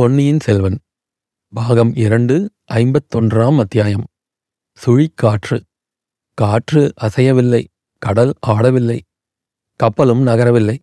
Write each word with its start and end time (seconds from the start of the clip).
பொன்னியின் 0.00 0.40
செல்வன். 0.40 0.78
பாகம் 1.48 1.94
இரண்டு 1.94 2.50
ஐம்பத்தொன்றாம் 2.72 3.58
அத்தியாயம். 3.58 4.04
சுழிக்காற்று. 4.86 5.60
காற்று 6.34 6.92
அசையவில்லை 7.00 7.64
கடல் 7.98 8.32
ஆடவில்லை 8.46 9.00
கப்பலும் 9.76 10.26
நகரவில்லை. 10.26 10.78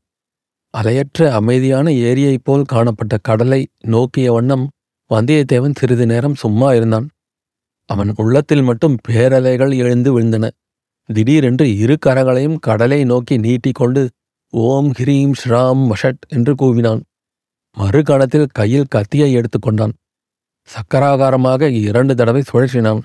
அலையற்ற 0.78 1.32
அமைதியான 1.32 1.92
ஏரியைப் 1.92 2.44
போல் 2.44 2.64
காணப்பட்ட 2.64 3.18
கடலை 3.18 3.68
நோக்கிய 3.80 4.32
வண்ணம் 4.32 4.70
வந்தியத்தேவன் 5.09 5.75
சிறிது 5.75 6.05
நேரம் 6.05 6.36
சும்மா 6.36 6.73
இருந்தான். 6.73 7.09
அவன் 7.86 8.13
உள்ளத்தில் 8.15 8.61
மட்டும் 8.61 8.97
பேரலைகள் 9.07 9.77
எழுந்து 9.77 10.20
விழுந்தன. 10.20 10.49
திடீரென்று 11.13 11.77
இரு 11.77 11.97
கரங்களையும் 12.05 12.59
கடலை 12.59 13.04
நோக்கி 13.04 13.38
நீட்டிக்கொண்டு 13.38 14.09
ஓம் 14.49 14.91
ஹிரீம் 14.91 15.34
ஸ்ராம் 15.45 15.91
வஷட் 15.91 16.20
என்று 16.27 16.55
கூவினான். 16.55 17.02
மறுகணத்தில் 17.80 18.54
கையில் 18.54 18.91
கத்தியை 18.96 19.30
எடுத்துக்கொண்டான் 19.36 19.94
சக்கராகாரமாக 20.70 21.70
இரண்டு 21.81 22.16
தடவை 22.16 22.41
சுழற்றினான். 22.52 23.02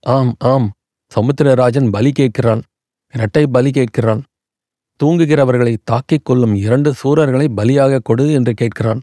ஆம் 0.00 0.34
ஆம் 0.38 0.68
சமுத்திரராஜன் 1.12 1.88
பலி 1.90 2.10
கேட்கிறான். 2.18 2.62
இரட்டை 3.14 3.46
பலி 3.46 3.70
கேட்கிறான். 3.70 4.22
தூங்குகிறவர்களை 5.00 5.76
தாக்கிக் 5.84 6.24
கொள்ளும் 6.24 6.54
இரண்டு 6.54 6.94
சூரர்களை 7.02 7.46
பலியாக 7.56 7.98
கொடு 8.02 8.32
என்று 8.32 8.52
கேட்கிறான். 8.60 9.00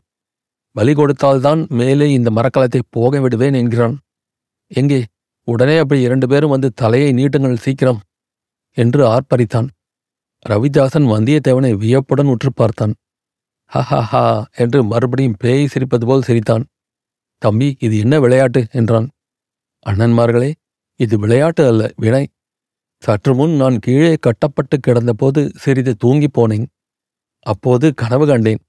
பலி 0.71 0.93
கொடுத்தால்தான் 0.93 1.67
மேலே 1.69 2.11
இந்த 2.11 2.29
மரக்கலத்தை 2.35 2.81
போக 2.89 3.19
விடுவேன் 3.19 3.53
என்கிறான். 3.53 3.97
எங்கே? 4.67 5.05
உடனே 5.43 5.77
அப்படி 5.77 6.01
இரண்டு 6.01 6.27
பேரும் 6.27 6.49
வந்து 6.49 6.69
தலையை 6.75 7.13
நீட்டுங்கள் 7.13 7.55
சீக்கிரம் 7.55 7.99
என்று 8.77 9.01
ஆர்ப்பரித்தான். 9.05 9.67
ரவிதாசன் 10.49 11.07
வந்தியத்தேவனை 11.13 11.71
வியப்புடன் 11.73 12.25
உற்று 12.25 12.51
பார்த்தான். 12.53 12.93
ஹஹஹா 13.73 14.43
என்று 14.55 14.83
மறுபடியும் 14.83 15.35
பேய் 15.39 15.67
சிரிப்பது 15.73 16.05
போல் 16.05 16.21
சிரித்தான். 16.21 16.65
தம்பி 17.37 17.77
இது 17.79 17.97
என்ன 17.97 18.19
விளையாட்டு? 18.19 18.67
என்றான். 18.71 19.09
அண்ணன்மார்களே 19.85 20.53
இது 20.95 21.19
விளையாட்டு 21.19 21.67
அல்ல 21.67 21.91
வினை. 21.95 22.27
சற்று 23.03 23.35
முன் 23.35 23.53
நான் 23.55 23.77
கீழே 23.79 24.15
கட்டப்பட்டு 24.19 24.79
கிடந்தபோது 24.79 25.51
சிறிது 25.55 25.95
தூங்கிப் 25.95 26.35
போனேன். 26.39 26.65
அப்போது 27.45 27.93
கனவு 27.93 28.25
கண்டேன். 28.27 28.61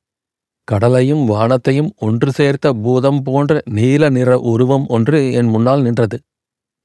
கடலையும் 0.64 1.24
வானத்தையும் 1.24 1.92
ஒன்று 1.96 2.32
சேர்த்த 2.32 2.72
பூதம் 2.72 3.22
போன்ற 3.22 3.62
நீல 3.70 4.08
நிற 4.08 4.38
உருவம் 4.38 4.86
ஒன்று 4.86 5.32
என் 5.32 5.46
முன்னால் 5.46 5.82
நின்றது. 5.82 6.18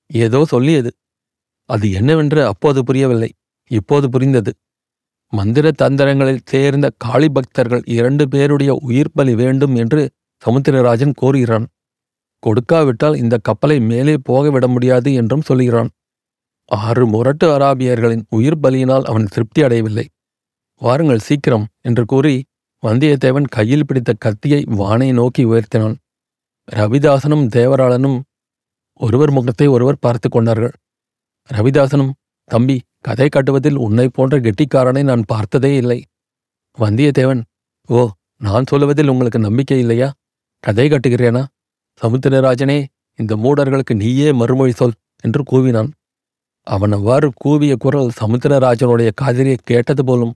ஏதோ 0.09 0.45
சொல்லியது. 0.45 0.91
அது 1.69 1.91
என்னவென்று 1.91 2.45
அப்போது 2.45 2.83
புரியவில்லை. 2.83 3.29
இப்போது 3.72 4.09
புரிந்தது. 4.09 4.52
மந்திர 5.33 5.71
தந்திரங்களில் 5.71 6.45
சேர்ந்த 6.45 6.87
காளி 6.97 7.29
பக்தர்கள் 7.29 7.83
இரண்டு 7.85 8.27
பேருடைய 8.27 8.73
உயிர் 8.73 9.13
பலி 9.13 9.35
வேண்டும் 9.35 9.75
என்று 9.75 10.01
சமுத்திரராஜன் 10.43 11.15
கோருகிறான். 11.21 11.65
கொடுக்காவிட்டால் 12.39 13.15
இந்த 13.17 13.35
கப்பலை 13.37 13.77
மேலே 13.81 14.15
போக 14.23 14.49
விட 14.49 14.65
முடியாது 14.67 15.13
என்றும் 15.13 15.41
சொல்கிறான். 15.41 15.89
ஆறு 16.71 17.07
முரட்டு 17.07 17.47
அராபியர்களின் 17.57 18.23
உயிர் 18.29 18.61
பலியினால் 18.63 19.03
அவன் 19.03 19.25
திருப்தி 19.25 19.61
அடையவில்லை. 19.63 20.05
வாருங்கள் 20.81 21.19
சீக்கிரம் 21.19 21.65
என்று 21.81 22.05
கூறி 22.05 22.35
வந்தியத்தேவன் 22.83 23.47
கையில் 23.47 23.85
பிடித்த 23.85 24.13
கத்தியை 24.17 24.61
வானை 24.67 25.11
நோக்கி 25.11 25.43
உயர்த்தினான். 25.45 25.95
ரவிதாசனும் 26.75 27.45
தேவராளனும் 27.47 28.17
ஒருவர் 28.99 29.31
முகத்தை 29.31 29.67
ஒருவர் 29.67 30.01
பார்த்து 30.01 30.29
கொண்டார்கள். 30.29 30.73
ரவிதாசனும் 31.49 32.13
தம்பி 32.49 32.77
கதை 33.05 33.27
கட்டுவதில் 33.29 33.75
உன்னை 33.75 34.05
போன்ற 34.07 34.35
கெட்டிக்காரனை 34.39 35.03
நான் 35.03 35.23
பார்த்ததே 35.27 35.75
இல்லை. 35.75 35.97
வந்தியத்தேவன் 36.79 37.41
ஓ 37.87 37.99
நான் 38.37 38.65
சொல்லுவதில் 38.67 39.07
உங்களுக்கு 39.07 39.39
நம்பிக்கை 39.39 39.77
இல்லையா? 39.79 40.07
கதை 40.63 40.85
கட்டுகிறேனா? 40.89 41.43
சமுத்திரராஜனே 42.01 42.79
இந்த 43.19 43.33
மூடர்களுக்கு 43.35 43.93
நீயே 43.95 44.29
மறுமொழி 44.31 44.71
சொல் 44.71 44.95
என்று 45.23 45.41
கூவினான். 45.51 45.91
அவன் 46.67 46.91
அவ்வாறு 46.91 47.27
கூவிய 47.43 47.75
குரல் 47.75 48.09
சமுத்திரராஜனுடைய 48.21 49.11
காதிரியை 49.15 49.57
கேட்டது 49.63 50.03
போலும் 50.05 50.33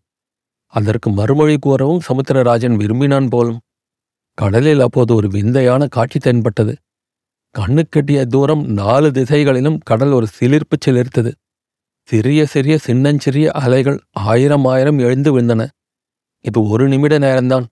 அதற்கு 0.74 1.10
மறுமொழி 1.10 1.58
கூறவும் 1.60 2.02
சமுத்திரராஜன் 2.10 2.76
விரும்பினான் 2.76 3.28
போலும். 3.28 3.60
கடலில் 4.38 4.80
அப்போது 4.80 5.12
ஒரு 5.16 5.28
விந்தையான 5.28 5.88
காட்சி 5.88 6.20
தென்பட்டது. 6.20 6.74
கண்ணுக்கெட்டிய 7.56 8.20
தூரம் 8.26 8.64
நாலு 8.82 9.08
திசைகளிலும் 9.12 9.80
கடல் 9.86 10.12
ஒரு 10.12 10.28
சிலிர்ப்பு 10.40 10.76
சிலிர்த்தது. 10.86 11.32
சிறிய 12.10 12.46
சிறிய 12.46 12.78
சின்னஞ்சிறிய 12.78 13.48
அலைகள் 13.52 13.98
ஆயிரம் 14.12 14.66
ஆயிரம் 14.66 15.00
எழுந்து 15.00 15.30
விழுந்தன. 15.34 15.62
இது 16.46 16.60
ஒரு 16.70 16.88
நிமிட 16.88 17.20
நேரம்தான். 17.20 17.66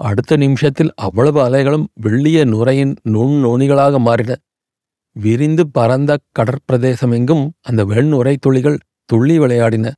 அடுத்த 0.00 0.36
நிமிஷத்தில் 0.36 0.90
அவ்வளவு 0.96 1.38
அலைகளும் 1.48 1.86
வெள்ளிய 2.02 2.38
நுரையின் 2.44 2.94
நுண் 3.02 3.36
நுனிகளாக 3.44 3.98
மாறின. 3.98 4.32
விரிந்து 5.16 5.64
பரந்த 5.68 6.18
கடற்பிரதேசமெங்கும் 6.38 7.44
அந்த 7.60 7.84
வெண்ணுரை 7.84 8.34
துளிகள் 8.40 8.78
துள்ளி 9.04 9.38
விளையாடின. 9.38 9.92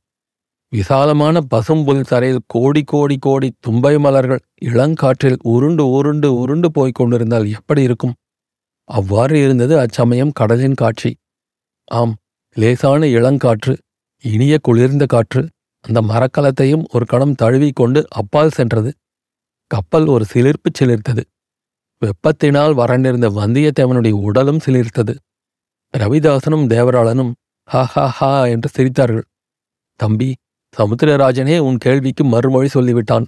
விசாலமான 0.73 1.41
பசும்புல் 1.55 2.07
தரையில் 2.07 2.45
கோடி 2.47 2.83
கோடி 2.83 3.17
கோடி 3.17 3.49
தும்பை 3.59 3.99
மலர்கள் 3.99 4.41
இளங்காற்றில் 4.61 5.39
உருண்டு 5.53 5.89
உருண்டு 5.89 6.29
உருண்டு 6.35 6.71
போய்க் 6.71 6.95
கொண்டிருந்தால் 6.95 7.49
எப்படி 7.49 7.81
இருக்கும்? 7.81 8.15
அவ்வாறு 8.89 9.35
இருந்தது 9.43 9.79
அச்சமயம் 9.79 10.31
கடலின் 10.31 10.73
காட்சி. 10.73 11.11
ஆம் 11.91 12.15
லேசான 12.59 13.05
இளங்காற்று 13.05 13.73
இனிய 14.23 14.57
குளிர்ந்த 14.61 15.05
காற்று 15.05 15.41
அந்த 15.85 15.99
மரக்கலத்தையும் 16.01 16.83
ஒரு 16.93 17.05
கணம் 17.05 17.35
தழுவிக் 17.35 17.75
கொண்டு 17.75 18.05
அப்பால் 18.09 18.49
சென்றது. 18.49 18.91
கப்பல் 19.71 20.05
ஒரு 20.05 20.25
சிலிர்ப்பு 20.33 20.69
சிலிர்த்தது. 20.79 21.23
வெப்பத்தினால் 22.01 22.73
வறண்டிருந்த 22.73 23.29
வந்தியத்தேவனுடைய 23.29 24.11
உடலும் 24.11 24.59
சிலிர்த்தது. 24.65 25.13
ரவிதாசனும் 25.97 26.65
தேவராளனும் 26.73 27.31
ஹா 27.63 27.83
ஹா 27.83 28.07
ஹா 28.07 28.45
என்று 28.45 28.69
சிரித்தார்கள். 28.77 29.25
தம்பி 29.99 30.29
சமுத்திரராஜனே 30.77 31.57
உன் 31.59 31.77
கேள்விக்கு 31.77 32.23
மறுமொழி 32.23 32.69
சொல்லிவிட்டான். 32.73 33.27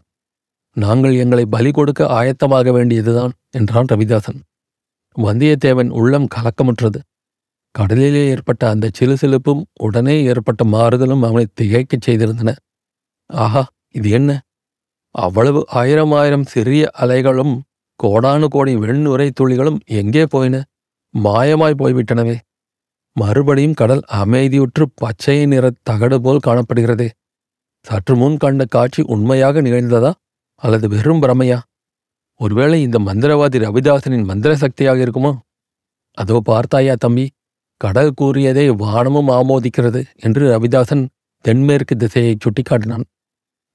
நாங்கள் 0.76 1.16
எங்களை 1.16 1.46
பலி 1.46 1.72
கொடுக்க 1.72 2.06
ஆயத்தமாக 2.20 2.72
வேண்டியதுதான் 2.72 3.32
என்றான் 3.50 3.86
ரவிதாசன். 3.94 4.42
வந்தியத்தேவன் 5.18 5.90
உள்ளம் 5.90 6.28
கலக்கமுற்றது. 6.36 7.00
கடலிலே 7.72 8.28
ஏற்பட்ட 8.28 8.70
அந்த 8.70 8.90
சிலுசிலுப்பும் 9.00 9.62
உடனே 9.80 10.24
ஏற்பட்ட 10.24 10.64
மாறுதலும் 10.64 11.24
அவனை 11.28 11.48
திகைக்கச் 11.62 12.06
செய்திருந்தன. 12.06 12.56
ஆஹா 13.26 13.68
இது 13.90 14.10
என்ன? 14.10 14.40
அவ்வளவு 15.10 15.66
ஆயிரம் 15.68 16.12
ஆயிரம் 16.12 16.44
சிறிய 16.44 16.90
அலைகளும் 17.00 17.54
கோடானு 18.04 18.46
கோடி 18.46 18.76
வெண்ணுரை 18.76 19.30
துளிகளும் 19.40 19.80
எங்கே 19.86 20.26
போயின? 20.26 20.64
மாயமாய் 21.14 21.80
போய்விட்டனவே. 21.80 22.36
மறுபடியும் 23.16 23.74
கடல் 23.74 24.04
அமைதியுற்று 24.12 24.86
பச்சை 24.96 25.46
நிற 25.46 25.72
தகடு 25.84 26.22
போல் 26.22 26.46
காணப்படுகிறதே. 26.48 27.10
சற்று 27.86 28.16
முன் 28.16 28.38
கண்ட 28.38 28.66
காட்சி 28.66 29.02
உண்மையாக 29.02 29.62
நிகழ்ந்ததா? 29.62 30.12
அல்லது 30.56 30.90
வெறும் 30.90 31.22
பிரமையா? 31.22 31.60
ஒருவேளை 32.40 32.82
இந்த 32.82 33.00
மந்திரவாதி 33.00 33.58
ரவிதாசனின் 33.60 34.26
மந்திர 34.26 34.56
சக்தியாக 34.56 35.04
இருக்குமோ? 35.06 35.32
அதோ 36.18 36.42
பார்த்தாயா 36.44 36.94
தம்பி? 37.00 37.26
கடல் 37.84 38.12
கூறியதை 38.16 38.70
வானமும் 38.70 39.28
ஆமோதிக்கிறது 39.28 40.04
என்று 40.16 40.42
ரவிதாசன் 40.50 41.08
தென்மேற்கு 41.46 41.96
திசையை 41.96 42.38
சுட்டிக்காட்டினான். 42.38 43.04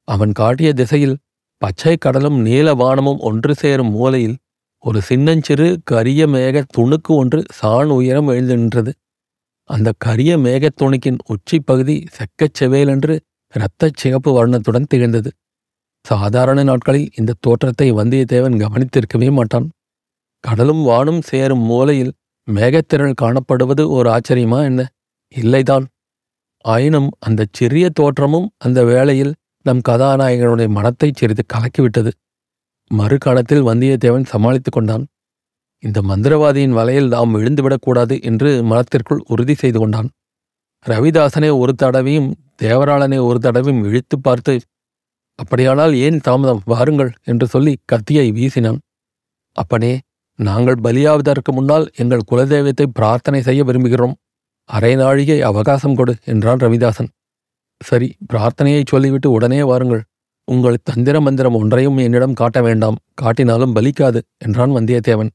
அவன் 0.08 0.32
காட்டிய 0.32 0.72
திசையில் 0.72 1.16
பச்சை 1.56 1.96
கடலும் 1.96 2.40
நீல 2.40 2.74
வானமும் 2.74 3.18
ஒன்று 3.18 3.54
சேரும் 3.54 3.90
மூலையில் 3.90 4.36
ஒரு 4.78 5.00
சின்னஞ்சிறு 5.02 5.80
கரிய 5.84 6.26
மேக 6.26 6.64
துணுக்கு 6.76 7.08
ஒன்று 7.08 7.44
சாண் 7.52 7.88
உயரம் 7.88 8.28
எழுந்து 8.28 8.56
நின்றது. 8.56 8.92
அந்த 9.70 9.92
கரிய 9.98 10.38
மேகத் 10.38 10.76
துணுக்கின் 10.82 11.18
உச்சிப் 11.26 11.66
பகுதி 11.66 12.04
செக்கச் 12.10 12.56
செவேலென்று 12.60 13.20
இரத்தச் 13.54 13.96
சிகப்பு 13.96 14.30
வர்ணத்துடன் 14.30 14.86
திகழ்ந்தது. 14.88 15.30
சாதாரண 16.04 16.62
நாட்களில் 16.62 17.10
இந்த 17.16 17.34
தோற்றத்தை 17.40 17.92
வந்தியத்தேவன் 17.92 18.58
கவனித்திருக்கவே 18.64 19.32
மாட்டான். 19.32 19.68
கடலும் 20.40 20.82
வானும் 20.88 21.22
சேரும் 21.22 21.64
மூலையில் 21.70 22.12
மேகத்திரள் 22.48 23.18
காணப்படுவது 23.22 23.88
ஒரு 23.88 24.08
ஆச்சரியமா 24.10 24.64
என்ன? 24.64 24.88
இல்லைதான். 25.34 25.84
ஆயினும் 26.64 27.08
அந்தச் 27.18 27.52
சிறிய 27.52 27.90
தோற்றமும் 27.90 28.50
அந்த 28.58 28.84
வேளையில் 28.84 29.34
நம் 29.62 29.80
கதாநாயகனுடைய 29.88 30.68
மனத்தை 30.68 31.12
சிறிது 31.14 31.42
கலக்கிவிட்டது. 31.54 32.10
மறுகாலத்தில் 32.90 33.66
வந்தியத்தேவன் 33.66 34.24
சமாளித்துக் 34.24 34.72
கொண்டான். 34.72 35.04
இந்த 35.78 36.02
மந்திரவாதியின் 36.02 36.72
வலையில் 36.72 37.08
நாம் 37.08 37.34
விழுந்துவிடக்கூடாது 37.34 38.22
என்று 38.22 38.62
மனத்திற்குள் 38.62 39.22
உறுதி 39.26 39.54
செய்து 39.54 39.78
கொண்டான். 39.78 40.08
ரவிதாசனை 40.86 41.58
ஒரு 41.58 41.72
தடவையும் 41.74 42.34
தேவராளனை 42.62 43.18
ஒரு 43.26 43.38
தடவையும் 43.38 43.84
இழுத்து 43.84 44.20
பார்த்து 44.20 44.60
அப்படியானால் 45.38 45.94
ஏன் 45.94 46.20
தாமதம்? 46.20 46.62
வாருங்கள் 46.64 47.12
என்று 47.24 47.46
சொல்லி 47.46 47.72
கத்தியை 47.84 48.32
வீசினான். 48.32 48.80
அப்பனே 49.56 49.92
நாங்கள் 50.38 50.82
பலியாவதற்கு 50.82 51.50
முன்னால் 51.52 51.86
எங்கள் 51.96 52.28
குலதெய்வத்தை 52.30 52.86
பிரார்த்தனை 52.92 53.40
செய்ய 53.42 53.60
விரும்புகிறோம். 53.64 54.14
அரை 54.70 54.92
நாழிகை 54.94 55.38
அவகாசம் 55.42 55.94
கொடு 55.94 56.12
என்றான் 56.24 56.58
ரவிதாசன். 56.58 57.10
சரி 57.80 58.08
பிரார்த்தனையை 58.32 58.82
சொல்லிவிட்டு 58.90 59.28
உடனே 59.30 59.62
வாருங்கள். 59.62 60.02
உங்கள் 60.48 60.82
தந்திர 60.82 61.16
மந்திரம் 61.20 61.54
ஒன்றையும் 61.54 61.98
என்னிடம் 61.98 62.38
காட்ட 62.40 62.58
வேண்டாம். 62.62 62.98
காட்டினாலும் 63.22 63.74
பலிக்காது 63.74 64.20
என்றான் 64.38 64.72
வந்தியத்தேவன். 64.76 65.30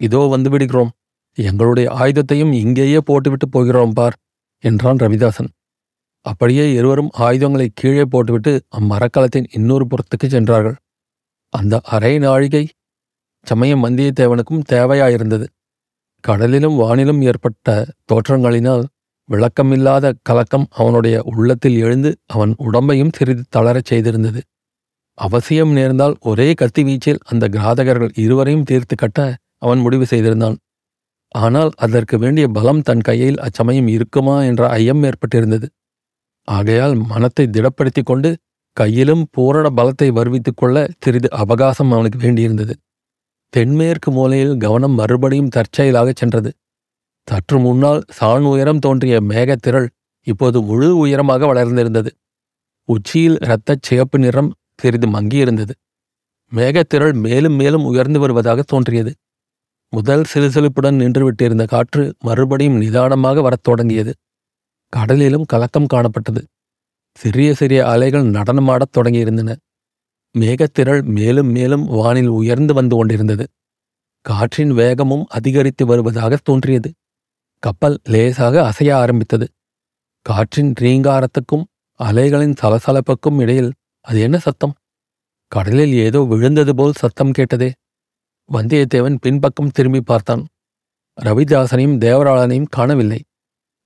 இதோ 0.00 0.20
வந்து 0.26 0.50
விடுகிறோம். 0.50 0.92
எங்களுடைய 1.38 1.86
ஆயுதத்தையும் 1.92 2.52
இங்கேயே 2.52 3.00
போட்டுவிட்டு 3.00 3.46
போகிறோம் 3.48 3.92
பார் 3.92 4.16
என்றான் 4.64 4.96
ரவிதாசன். 4.96 5.50
அப்படியே 6.26 6.64
இருவரும் 6.72 7.10
ஆயுதங்களை 7.26 7.68
கீழே 7.74 8.04
போட்டுவிட்டு 8.04 8.52
அம்மரக்கலத்தின் 8.78 9.48
இன்னொரு 9.50 9.86
புறத்துக்கு 9.86 10.26
சென்றார்கள். 10.26 10.76
அந்த 11.48 11.80
அரை 11.96 12.14
நாழிகை 12.18 12.64
சமயம் 13.44 13.84
வந்தியத்தேவனுக்கும் 13.84 14.66
தேவையாயிருந்தது. 14.72 15.46
கடலிலும் 16.24 16.76
வானிலும் 16.80 17.22
ஏற்பட்ட 17.22 17.86
தோற்றங்களினால் 18.12 18.84
விளக்கமில்லாத 19.28 20.12
கலக்கம் 20.22 20.66
அவனுடைய 20.70 21.22
உள்ளத்தில் 21.24 21.76
எழுந்து 21.76 22.10
அவன் 22.26 22.54
உடம்பையும் 22.58 23.12
சிறிது 23.12 23.42
தளரச் 23.56 23.92
செய்திருந்தது. 23.92 24.40
அவசியம் 25.18 25.72
நேர்ந்தால் 25.72 26.16
ஒரே 26.20 26.54
கத்தி 26.54 26.82
வீச்சில் 26.82 27.20
அந்த 27.24 27.48
கிராதகர்கள் 27.48 28.12
இருவரையும் 28.14 28.62
தீர்த்து 28.62 28.96
கட்ட 28.96 29.36
அவன் 29.58 29.78
முடிவு 29.78 30.06
செய்திருந்தான். 30.06 30.56
ஆனால் 31.28 31.70
அதற்கு 31.76 32.18
வேண்டிய 32.18 32.48
பலம் 32.48 32.82
தன் 32.82 33.00
கையில் 33.00 33.38
அச்சமயம் 33.38 33.86
இருக்குமா 33.86 34.42
என்ற 34.42 34.68
ஐயம் 34.68 35.02
ஏற்பட்டிருந்தது. 35.02 35.66
ஆகையால் 36.48 36.94
மனத்தை 36.94 37.44
திடப்படுத்திக் 37.46 38.04
கொண்டு 38.04 38.36
கையிலும் 38.76 39.26
பூரண 39.30 39.68
பலத்தை 39.76 40.08
வருவித்துக் 40.12 40.56
கொள்ள 40.56 40.88
சிறிது 40.98 41.30
அவகாசம் 41.30 41.92
அவனுக்கு 41.92 42.18
வேண்டியிருந்தது. 42.18 42.74
தென்மேற்கு 43.54 44.10
மூலையில் 44.10 44.56
கவனம் 44.56 44.92
மறுபடியும் 44.92 45.48
தற்செயலாகச் 45.48 46.16
சென்றது. 46.16 46.52
சற்று 47.30 47.58
முன்னால் 47.58 48.02
சாண் 48.20 48.42
உயரம் 48.42 48.78
தோன்றிய 48.78 49.20
மேகத்திரள் 49.20 49.88
இப்போது 50.26 50.62
முழு 50.62 50.96
உயரமாக 50.96 51.46
வளர்ந்திருந்தது. 51.46 52.10
உச்சியில் 52.84 53.38
இரத்தச் 53.38 53.82
சிவப்பு 53.82 54.18
நிறம் 54.18 54.54
சிறிது 54.76 55.06
மங்கியிருந்தது. 55.06 55.70
மேகத்திரள் 56.54 57.14
மேலும் 57.14 57.52
மேலும் 57.52 57.84
உயர்ந்து 57.84 58.18
வருவதாக 58.18 58.62
தோன்றியது. 58.62 59.12
முதல் 59.88 60.24
சிலுசிலுப்புடன் 60.34 60.98
நின்றுவிட்டிருந்த 61.02 61.66
காற்று 61.66 62.14
மறுபடியும் 62.18 62.76
நிதானமாக 62.76 63.40
வரத் 63.40 63.62
தொடங்கியது. 63.62 64.14
கடலிலும் 64.96 65.46
கலக்கம் 65.46 65.90
காணப்பட்டது. 65.94 66.42
சிறிய 67.18 67.54
சிறிய 67.54 67.86
அலைகள் 67.86 68.30
நடனமாடத் 68.30 68.94
தொடங்கியிருந்தன. 68.98 69.56
மேகத்திரள் 70.38 71.02
மேலும் 71.02 71.50
மேலும் 71.50 71.84
வானில் 71.84 72.26
உயர்ந்து 72.26 72.74
வந்து 72.74 72.96
கொண்டிருந்தது. 72.96 73.44
காற்றின் 74.20 74.72
வேகமும் 74.72 75.24
அதிகரித்து 75.28 75.86
வருவதாக 75.86 76.38
தோன்றியது. 76.42 76.90
கப்பல் 77.58 77.98
லேசாக 78.04 78.62
அசைய 78.62 78.96
ஆரம்பித்தது. 78.96 79.46
காற்றின் 80.26 80.72
ரீங்காரத்துக்கும் 80.80 81.64
அலைகளின் 82.00 82.54
சலசலப்புக்கும் 82.62 83.38
இடையில் 83.38 83.72
அது 84.00 84.20
என்ன 84.20 84.38
சத்தம்? 84.38 84.74
கடலில் 85.48 85.92
ஏதோ 85.92 86.20
விழுந்தது 86.20 86.74
போல் 86.74 86.92
சத்தம் 86.92 87.30
கேட்டதே. 87.30 87.72
வந்தியத்தேவன் 88.52 89.16
பின்பக்கம் 89.20 89.70
திரும்பி 89.70 90.00
பார்த்தான். 90.00 90.42
ரவிதாசனையும் 91.22 91.98
தேவராளனையும் 91.98 92.70
காணவில்லை. 92.70 93.20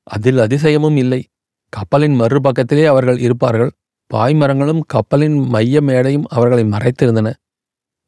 அதில் 0.02 0.38
அதிசயமும் 0.38 0.96
இல்லை. 0.96 1.20
கப்பலின் 1.68 2.20
மறுபக்கத்திலே 2.20 2.84
அவர்கள் 2.86 3.18
இருப்பார்கள். 3.18 3.70
பாய்மரங்களும் 4.14 4.80
கப்பலின் 4.86 5.38
மைய 5.46 5.80
மேடையும் 5.80 6.24
அவர்களை 6.28 6.64
மறைத்திருந்தன. 6.64 7.32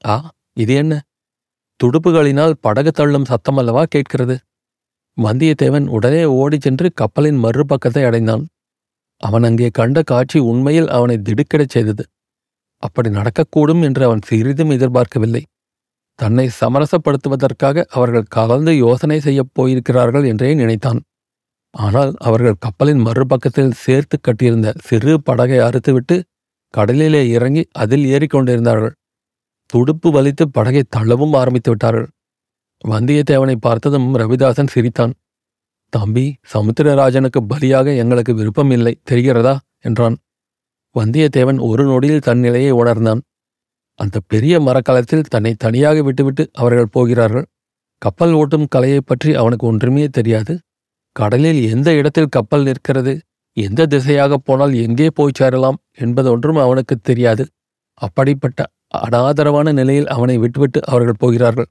ஆ 0.06 0.30
இது 0.52 0.74
என்ன? 0.74 1.02
துடுப்புகளினால் 1.80 2.54
படகு 2.60 2.90
தள்ளும் 2.90 3.24
சத்தமல்லவா 3.24 3.82
கேட்கிறது. 3.82 4.38
வந்தியத்தேவன் 5.22 5.86
உடனே 5.86 6.24
ஓடிச் 6.24 6.60
சென்று 6.60 6.92
கப்பலின் 6.94 7.44
மறுபக்கத்தை 7.44 8.04
அடைந்தான். 8.04 8.46
அவன் 9.16 9.42
அங்கே 9.42 9.68
கண்ட 9.68 10.02
காட்சி 10.02 10.38
உண்மையில் 10.38 10.88
அவனை 10.88 11.18
திடுக்கிடச் 11.18 11.68
செய்தது. 11.68 12.04
அப்படி 12.76 13.08
நடக்கக்கூடும் 13.10 13.82
என்று 13.82 14.04
அவன் 14.04 14.18
சிறிதும் 14.24 14.70
எதிர்பார்க்கவில்லை. 14.70 15.42
தன்னை 16.14 16.50
சமரசப்படுத்துவதற்காக 16.60 17.84
அவர்கள் 17.88 18.22
கலந்து 18.22 18.76
யோசனை 18.76 19.20
செய்யப் 19.20 19.50
போயிருக்கிறார்கள் 19.54 20.26
என்றே 20.26 20.54
நினைத்தான். 20.54 21.00
ஆனால் 21.70 22.14
அவர்கள் 22.18 22.54
கப்பலின் 22.58 23.06
மறுபக்கத்தில் 23.06 23.70
சேர்த்து 23.70 24.20
கட்டியிருந்த 24.20 24.74
சிறு 24.82 25.22
படகை 25.22 25.58
அறுத்துவிட்டு 25.58 26.22
கடலிலே 26.68 27.28
இறங்கி 27.28 27.68
அதில் 27.72 28.04
ஏறிக்கொண்டிருந்தார்கள். 28.04 28.90
துடுப்பு 29.66 30.10
வலித்து 30.10 30.44
படகை 30.52 30.82
தள்ளவும் 30.96 31.36
ஆரம்பித்து 31.36 31.70
விட்டார்கள். 31.70 32.08
வந்தியத்தேவனை 32.88 33.54
பார்த்ததும் 33.54 34.14
ரவிதாசன் 34.14 34.66
சிரித்தான். 34.66 35.12
தம்பி 35.88 36.36
சமுத்திரராஜனுக்கு 36.54 37.46
பலியாக 37.48 37.96
எங்களுக்கு 37.96 38.34
விருப்பம் 38.34 38.70
இல்லை 38.70 39.00
தெரிகிறதா? 39.10 39.58
என்றான். 39.80 40.16
வந்தியத்தேவன் 40.98 41.60
ஒரு 41.60 41.84
நொடியில் 41.84 42.20
தன் 42.20 42.38
நிலையை 42.38 42.70
உணர்ந்தான். 42.70 43.22
அந்த 43.94 44.20
பெரிய 44.26 44.60
மரக்கலத்தில் 44.60 45.22
தன்னை 45.22 45.54
தனியாக 45.54 46.02
விட்டுவிட்டு 46.02 46.50
அவர்கள் 46.52 46.88
போகிறார்கள். 46.90 47.46
கப்பல் 47.98 48.32
ஓட்டும் 48.32 48.66
கலையைப் 48.68 49.06
பற்றி 49.06 49.34
அவனுக்கு 49.34 49.66
ஒன்றுமே 49.66 50.08
தெரியாது. 50.08 50.58
கடலில் 51.12 51.70
எந்த 51.70 51.92
இடத்தில் 51.92 52.26
கப்பல் 52.26 52.62
நிற்கிறது 52.62 53.20
எந்த 53.56 53.86
திசையாகப் 53.86 54.44
போனால் 54.44 54.74
எங்கே 54.74 55.08
போய் 55.14 55.36
சேரலாம் 55.36 55.78
என்பதொன்றும் 55.98 56.60
அவனுக்கு 56.60 56.96
தெரியாது. 56.96 57.46
அப்படிப்பட்ட 57.94 58.66
அனாதரவான 58.98 59.72
நிலையில் 59.72 60.06
அவனை 60.06 60.38
விட்டுவிட்டு 60.38 60.80
அவர்கள் 60.86 61.18
போகிறார்கள். 61.18 61.66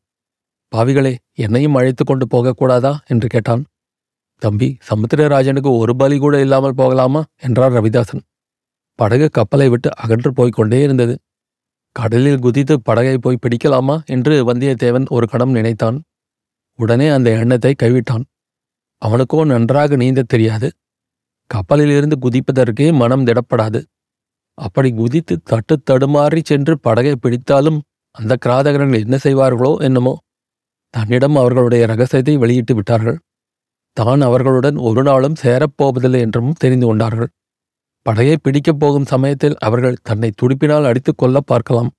பாவிகளே 0.75 1.15
என்னையும் 1.33 1.75
அழைத்து 1.75 2.03
கொண்டு 2.06 2.25
போகக்கூடாதா? 2.25 2.97
என்று 3.07 3.27
கேட்டான். 3.27 3.65
தம்பி 4.38 4.77
சமுத்திரராஜனுக்கு 4.89 5.77
ஒரு 5.77 5.95
பலி 5.95 6.18
கூட 6.18 6.39
இல்லாமல் 6.39 6.75
போகலாமா? 6.75 7.24
என்றார் 7.41 7.71
ரவிதாசன். 7.71 8.21
படகு 8.95 9.30
கப்பலை 9.30 9.69
விட்டு 9.69 9.89
அகன்று 9.95 10.33
போய்க் 10.33 10.53
கொண்டே 10.53 10.81
இருந்தது. 10.81 11.19
கடலில் 11.91 12.39
குதித்து 12.39 12.81
படகை 12.81 13.18
போய் 13.18 13.38
பிடிக்கலாமா? 13.41 14.03
என்று 14.06 14.53
வந்தியத்தேவன் 14.53 15.06
ஒரு 15.09 15.27
கணம் 15.27 15.51
நினைத்தான். 15.51 16.01
உடனே 16.75 17.07
அந்த 17.07 17.30
எண்ணத்தை 17.30 17.75
கைவிட்டான். 17.83 18.25
அவனுக்கோ 19.00 19.46
நன்றாக 19.46 19.96
நீந்தத் 19.96 20.28
தெரியாது. 20.28 20.69
கப்பலிலிருந்து 21.48 22.18
குதிப்பதற்கே 22.22 22.94
மனம் 22.94 23.25
திடப்படாது. 23.25 23.84
அப்படி 24.54 24.94
குதித்து 24.94 25.40
தட்டு 25.44 25.81
தடுமாறி 25.92 26.42
சென்று 26.44 26.80
படகை 26.80 27.16
பிடித்தாலும் 27.16 27.80
அந்த 28.12 28.38
கிராதகர்கள் 28.46 29.00
என்ன 29.00 29.18
செய்வார்களோ 29.24 29.78
என்னமோ. 29.78 30.18
தன்னிடம் 30.90 31.36
அவர்களுடைய 31.36 31.86
ரகசியத்தை 31.86 32.38
வெளியிட்டு 32.38 32.75
விட்டார்கள். 32.75 33.19
தான் 33.94 34.22
அவர்களுடன் 34.22 34.75
ஒரு 34.75 35.04
நாளும் 35.04 35.36
சேரப்போவதில்லை 35.42 36.19
என்றும் 36.19 36.54
தெரிந்து 36.54 36.86
கொண்டார்கள். 36.86 37.30
படையை 38.01 38.38
பிடிக்கப் 38.42 38.80
போகும் 38.80 39.06
சமயத்தில் 39.06 39.57
அவர்கள் 39.57 39.98
தன்னை 40.04 40.31
துடிப்பினால் 40.42 40.86
அடித்துக் 40.86 41.18
கொள்ள 41.18 41.40
பார்க்கலாம். 41.40 41.92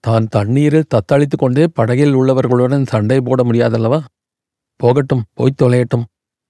தான் 0.00 0.26
தண்ணீரில் 0.26 0.90
தத்தளித்துக் 0.94 1.38
கொண்டே 1.38 1.66
படகில் 1.66 2.14
உள்ளவர்களுடன் 2.14 2.86
சண்டை 2.86 3.20
போட 3.20 3.42
முடியாதல்லவா? 3.42 4.04
போகட்டும் 4.76 5.24
போய்த் 5.34 5.62
தொலையட்டும். 5.62 6.04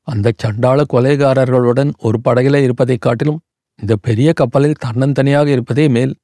அந்த 0.06 0.32
சண்டாள 0.36 0.84
கொலைகாரர்களுடன் 0.92 1.90
ஒரு 1.98 2.20
படகிலே 2.24 2.62
இருப்பதைக் 2.62 3.00
காட்டிலும் 3.00 3.40
இந்த 3.80 3.96
பெரிய 3.96 4.32
கப்பலில் 4.32 4.80
தன்னந்தனியாக 4.84 5.46
இருப்பதே 5.46 5.88
மேல். 5.88 6.14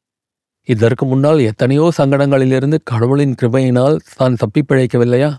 இதற்கு 0.68 1.06
முன்னால் 1.06 1.38
எத்தனையோ 1.40 1.90
சங்கடங்களிலிருந்து 1.96 2.78
கடவுளின் 2.84 3.34
கிருபையினால் 3.42 3.96
தான் 4.16 4.36
தப்பிப்பிழைக்கவில்லையா 4.42 5.30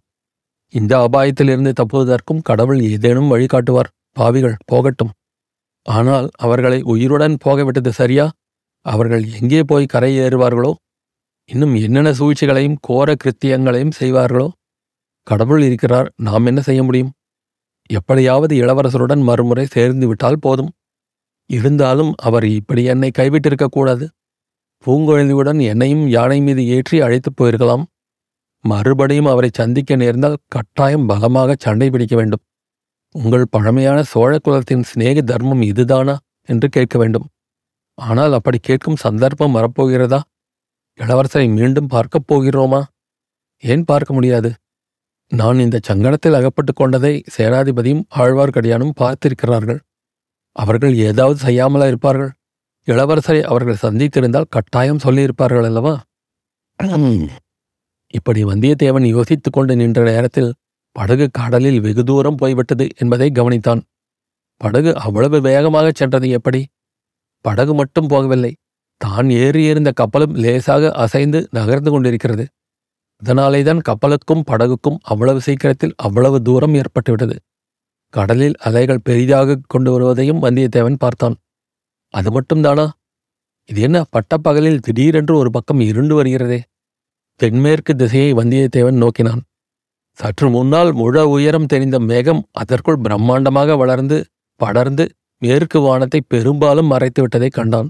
இந்த 0.74 0.94
அபாயத்திலிருந்து 0.98 1.72
தப்புவதற்கும் 1.74 2.42
கடவுள் 2.44 2.82
ஏதேனும் 2.82 3.32
வழிகாட்டுவார் 3.32 3.90
பாவிகள் 4.12 4.58
போகட்டும். 4.66 5.12
ஆனால் 5.86 6.30
அவர்களை 6.38 6.82
உயிருடன் 6.82 7.38
போகவிட்டது 7.46 7.90
சரியா? 7.90 8.32
அவர்கள் 8.86 9.24
எங்கே 9.42 9.64
போய் 9.64 9.86
கரை 9.86 10.20
ஏறுவார்களோ 10.20 10.72
இன்னும் 11.50 11.76
என்னென்ன 11.76 12.14
சூழ்ச்சிகளையும் 12.14 12.78
கோர 12.82 13.16
கிருத்தியங்களையும் 13.24 13.96
செய்வார்களோ? 14.00 14.48
கடவுள் 15.28 15.62
இருக்கிறார் 15.62 16.12
நாம் 16.16 16.46
என்ன 16.46 16.62
செய்ய 16.62 16.84
முடியும்? 16.84 17.12
எப்படியாவது 17.86 18.56
இளவரசருடன் 18.56 19.24
மறுமுறை 19.24 19.66
சேர்ந்து 19.66 20.08
விட்டால் 20.08 20.40
போதும். 20.40 20.72
இருந்தாலும் 21.46 22.14
அவர் 22.18 22.46
இப்படி 22.46 22.84
என்னை 22.84 23.12
கைவிட்டிருக்கக்கூடாது 23.18 24.08
பூங்குழலியுடன் 24.86 25.62
என்னையும் 25.62 26.08
யானை 26.08 26.42
மீது 26.42 26.68
ஏற்றி 26.68 27.02
அழைத்துப் 27.02 27.44
போயிருக்கலாம். 27.44 27.84
மறுபடியும் 28.62 29.26
அவரை 29.26 29.50
சந்திக்க 29.54 29.96
நேர்ந்தால் 29.96 30.38
கட்டாயம் 30.48 31.06
பலமாக 31.06 31.56
சண்டை 31.60 31.90
பிடிக்க 31.90 32.16
வேண்டும். 32.16 32.40
உங்கள் 33.12 33.46
பழமையான 33.50 34.04
சோழ 34.04 34.40
குலத்தின் 34.40 34.84
சிநேக 34.84 35.22
தர்மம் 35.22 35.62
இதுதானா? 35.62 36.18
என்று 36.46 36.70
கேட்க 36.70 36.98
வேண்டும். 36.98 37.28
ஆனால் 37.94 38.34
அப்படி 38.34 38.58
கேட்கும் 38.62 38.96
சந்தர்ப்பம் 38.96 39.56
வரப்போகிறதா? 39.56 40.22
இளவரசரை 41.00 41.56
மீண்டும் 41.56 41.88
பார்க்கப் 41.88 42.34
போகிறோமா? 42.34 42.84
ஏன் 43.60 43.86
பார்க்க 43.86 44.14
முடியாது? 44.14 44.54
நான் 45.36 45.60
இந்த 45.60 45.80
சங்கடத்தில் 45.88 46.34
அகப்பட்டுக் 46.34 46.76
கொண்டதை 46.76 47.24
சேனாதிபதியும் 47.38 48.04
ஆழ்வார்க்கடியானும் 48.16 48.96
பார்த்திருக்கிறார்கள். 49.00 49.80
அவர்கள் 50.52 50.96
ஏதாவது 50.96 51.38
செய்யாமலா 51.46 51.88
இருப்பார்கள்? 51.88 52.32
இளவரசரை 52.88 53.42
அவர்கள் 53.42 53.82
சந்தித்திருந்தால் 53.82 54.50
கட்டாயம் 54.50 54.98
சொல்லியிருப்பார்கள் 54.98 55.64
அல்லவா? 55.64 55.94
இப்படி 58.14 58.44
வந்தியத்தேவன் 58.44 59.08
யோசித்துக் 59.08 59.54
கொண்டு 59.54 59.76
நின்ற 59.76 60.04
நேரத்தில் 60.04 60.54
படகு 60.92 61.30
கடலில் 61.32 61.80
வெகு 61.82 62.04
தூரம் 62.04 62.36
போய்விட்டது 62.36 62.88
என்பதை 62.98 63.30
கவனித்தான். 63.30 63.82
படகு 64.58 64.98
அவ்வளவு 64.98 65.42
வேகமாகச் 65.42 65.96
சென்றது 65.96 66.30
எப்படி? 66.30 66.68
படகு 67.46 67.74
மட்டும் 67.74 68.08
போகவில்லை. 68.08 68.54
தான் 68.98 69.28
ஏறியிருந்த 69.28 69.92
கப்பலும் 69.94 70.36
லேசாக 70.36 70.92
அசைந்து 70.92 71.48
நகர்ந்து 71.52 71.92
கொண்டிருக்கிறது. 71.92 72.48
அதனாலேதான் 73.22 73.82
கப்பலுக்கும் 73.90 74.42
படகுக்கும் 74.48 74.98
அவ்வளவு 75.02 75.42
சீக்கிரத்தில் 75.42 75.94
அவ்வளவு 75.96 76.42
தூரம் 76.42 76.74
ஏற்பட்டுவிட்டது. 76.74 77.38
கடலில் 78.10 78.56
அலைகள் 78.58 79.00
பெரிதாக 79.04 79.60
கொண்டு 79.68 79.92
வருவதையும் 79.92 80.42
வந்தியத்தேவன் 80.42 80.96
பார்த்தான். 80.98 81.36
அது 82.10 82.42
மட்டும்தானா? 82.42 82.90
இது 83.66 83.82
என்ன 83.82 84.04
பட்டப்பகலில் 84.10 84.80
திடீரென்று 84.80 85.38
ஒரு 85.38 85.52
பக்கம் 85.52 85.80
இருண்டு 85.80 86.24
வருகிறதே? 86.24 86.60
தென்மேற்கு 87.36 87.96
திசையை 87.96 88.34
வந்தியத்தேவன் 88.34 89.02
நோக்கினான். 89.04 89.42
சற்று 90.12 90.50
முன்னால் 90.50 90.94
முழ 90.94 91.28
உயரம் 91.28 91.66
தெரிந்த 91.66 92.00
மேகம் 92.00 92.48
அதற்குள் 92.52 93.02
பிரம்மாண்டமாக 93.04 93.78
வளர்ந்து 93.78 94.26
படர்ந்து 94.56 95.10
மேற்கு 95.38 95.80
வானத்தை 95.80 96.22
பெரும்பாலும் 96.28 96.86
மறைத்து 96.86 97.28
விட்டதைக் 97.28 97.54
கண்டான். 97.54 97.90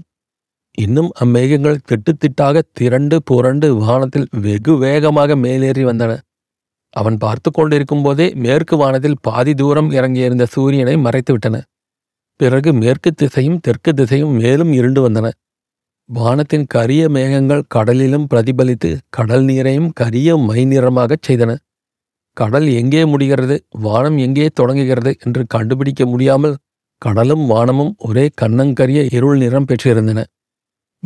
இன்னும் 0.78 1.10
அம்மேகங்கள் 1.22 1.82
திட்டுத்திட்டாக 1.88 2.62
திரண்டு 2.72 3.16
புரண்டு 3.22 3.68
வானத்தில் 3.80 4.28
வெகு 4.44 4.74
வேகமாக 4.78 5.36
மேலேறி 5.36 5.82
வந்தன. 5.84 6.12
அவன் 6.96 7.16
பார்த்து 7.16 7.50
கொண்டிருக்கும் 7.50 8.02
போதே 8.02 8.26
மேற்கு 8.44 8.76
வானத்தில் 8.76 9.20
பாதி 9.20 9.52
தூரம் 9.54 9.90
இறங்கியிருந்த 9.90 10.44
சூரியனை 10.54 10.94
மறைத்துவிட்டன 10.96 11.58
பிறகு 12.40 12.70
மேற்கு 12.72 13.10
திசையும் 13.12 13.60
தெற்கு 13.60 13.90
திசையும் 13.92 14.34
மேலும் 14.40 14.72
இருண்டு 14.72 15.00
வந்தன. 15.06 15.26
வானத்தின் 16.08 16.66
கரிய 16.74 17.02
மேகங்கள் 17.08 17.68
கடலிலும் 17.74 18.26
பிரதிபலித்து 18.32 18.90
கடல் 19.08 19.44
நீரையும் 19.44 19.90
கரிய 20.00 20.36
மை 20.48 20.60
நிறமாகச் 20.64 21.26
செய்தன. 21.28 21.52
கடல் 22.36 22.68
எங்கே 22.80 23.02
முடிகிறது 23.04 23.56
வானம் 23.86 24.18
எங்கே 24.18 24.46
தொடங்குகிறது 24.54 25.12
என்று 25.26 25.42
கண்டுபிடிக்க 25.46 26.02
முடியாமல் 26.06 26.58
கடலும் 27.02 27.44
வானமும் 27.46 27.92
ஒரே 28.08 28.24
கண்ணங்கரிய 28.42 29.00
இருள் 29.16 29.40
நிறம் 29.42 29.68
பெற்றிருந்தன. 29.70 30.20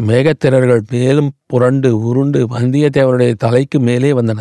மேகத்திரர்கள் 0.00 0.80
மேலும் 0.90 1.30
புரண்டு 1.46 1.98
உருண்டு 1.98 2.46
வந்தியத்தேவனுடைய 2.46 3.34
தலைக்கு 3.34 3.80
மேலே 3.80 4.12
வந்தன. 4.12 4.40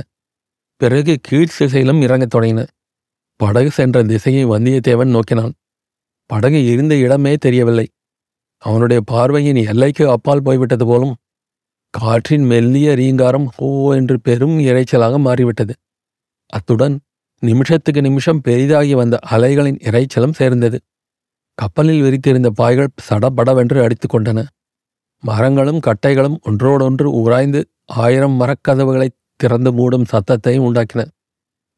பிறகு 0.75 1.19
கீழ்த்திசையிலும் 1.29 2.01
இறங்கத் 2.01 2.35
தொடங்கின. 2.35 2.67
படகு 3.35 3.71
சென்ற 3.71 4.03
திசையை 4.03 4.45
வந்தியத்தேவன் 4.45 5.09
நோக்கினான். 5.09 5.53
படகு 6.25 6.65
இருந்த 6.65 6.95
இடமே 6.95 7.35
தெரியவில்லை. 7.35 7.87
அவனுடைய 8.57 9.01
பார்வையின் 9.05 9.55
எல்லைக்கு 9.55 10.09
அப்பால் 10.09 10.41
போய்விட்டது 10.41 10.85
போலும் 10.85 11.15
காற்றின் 11.89 12.43
மெல்லிய 12.43 12.95
ரீங்காரம் 12.95 13.49
ஹோ 13.55 13.95
என்று 13.95 14.21
பெரும் 14.21 14.59
இரைச்சலாக 14.59 15.19
மாறிவிட்டது. 15.19 15.73
அத்துடன் 16.45 16.99
நிமிஷத்துக்கு 17.39 18.01
நிமிஷம் 18.01 18.41
பெரிதாகி 18.41 18.93
வந்த 18.95 19.19
அலைகளின் 19.31 19.79
இரைச்சலும் 19.83 20.33
சேர்ந்தது. 20.33 20.79
கப்பலில் 21.53 22.01
விரித்திருந்த 22.01 22.47
பாய்கள் 22.47 22.87
சடபடவென்று 23.09 23.81
அடித்து 23.81 24.07
கொண்டன. 24.07 24.45
மரங்களும் 25.27 25.79
கட்டைகளும் 25.79 26.37
ஒன்றோடொன்று 26.41 27.05
உராய்ந்து 27.21 27.61
ஆயிரம் 27.85 28.35
மரக்கதவுகளை 28.39 29.07
திறந்து 29.35 29.69
மூடும் 29.71 30.05
சத்தத்தையும் 30.11 30.65
உண்டாக்கின. 30.67 31.07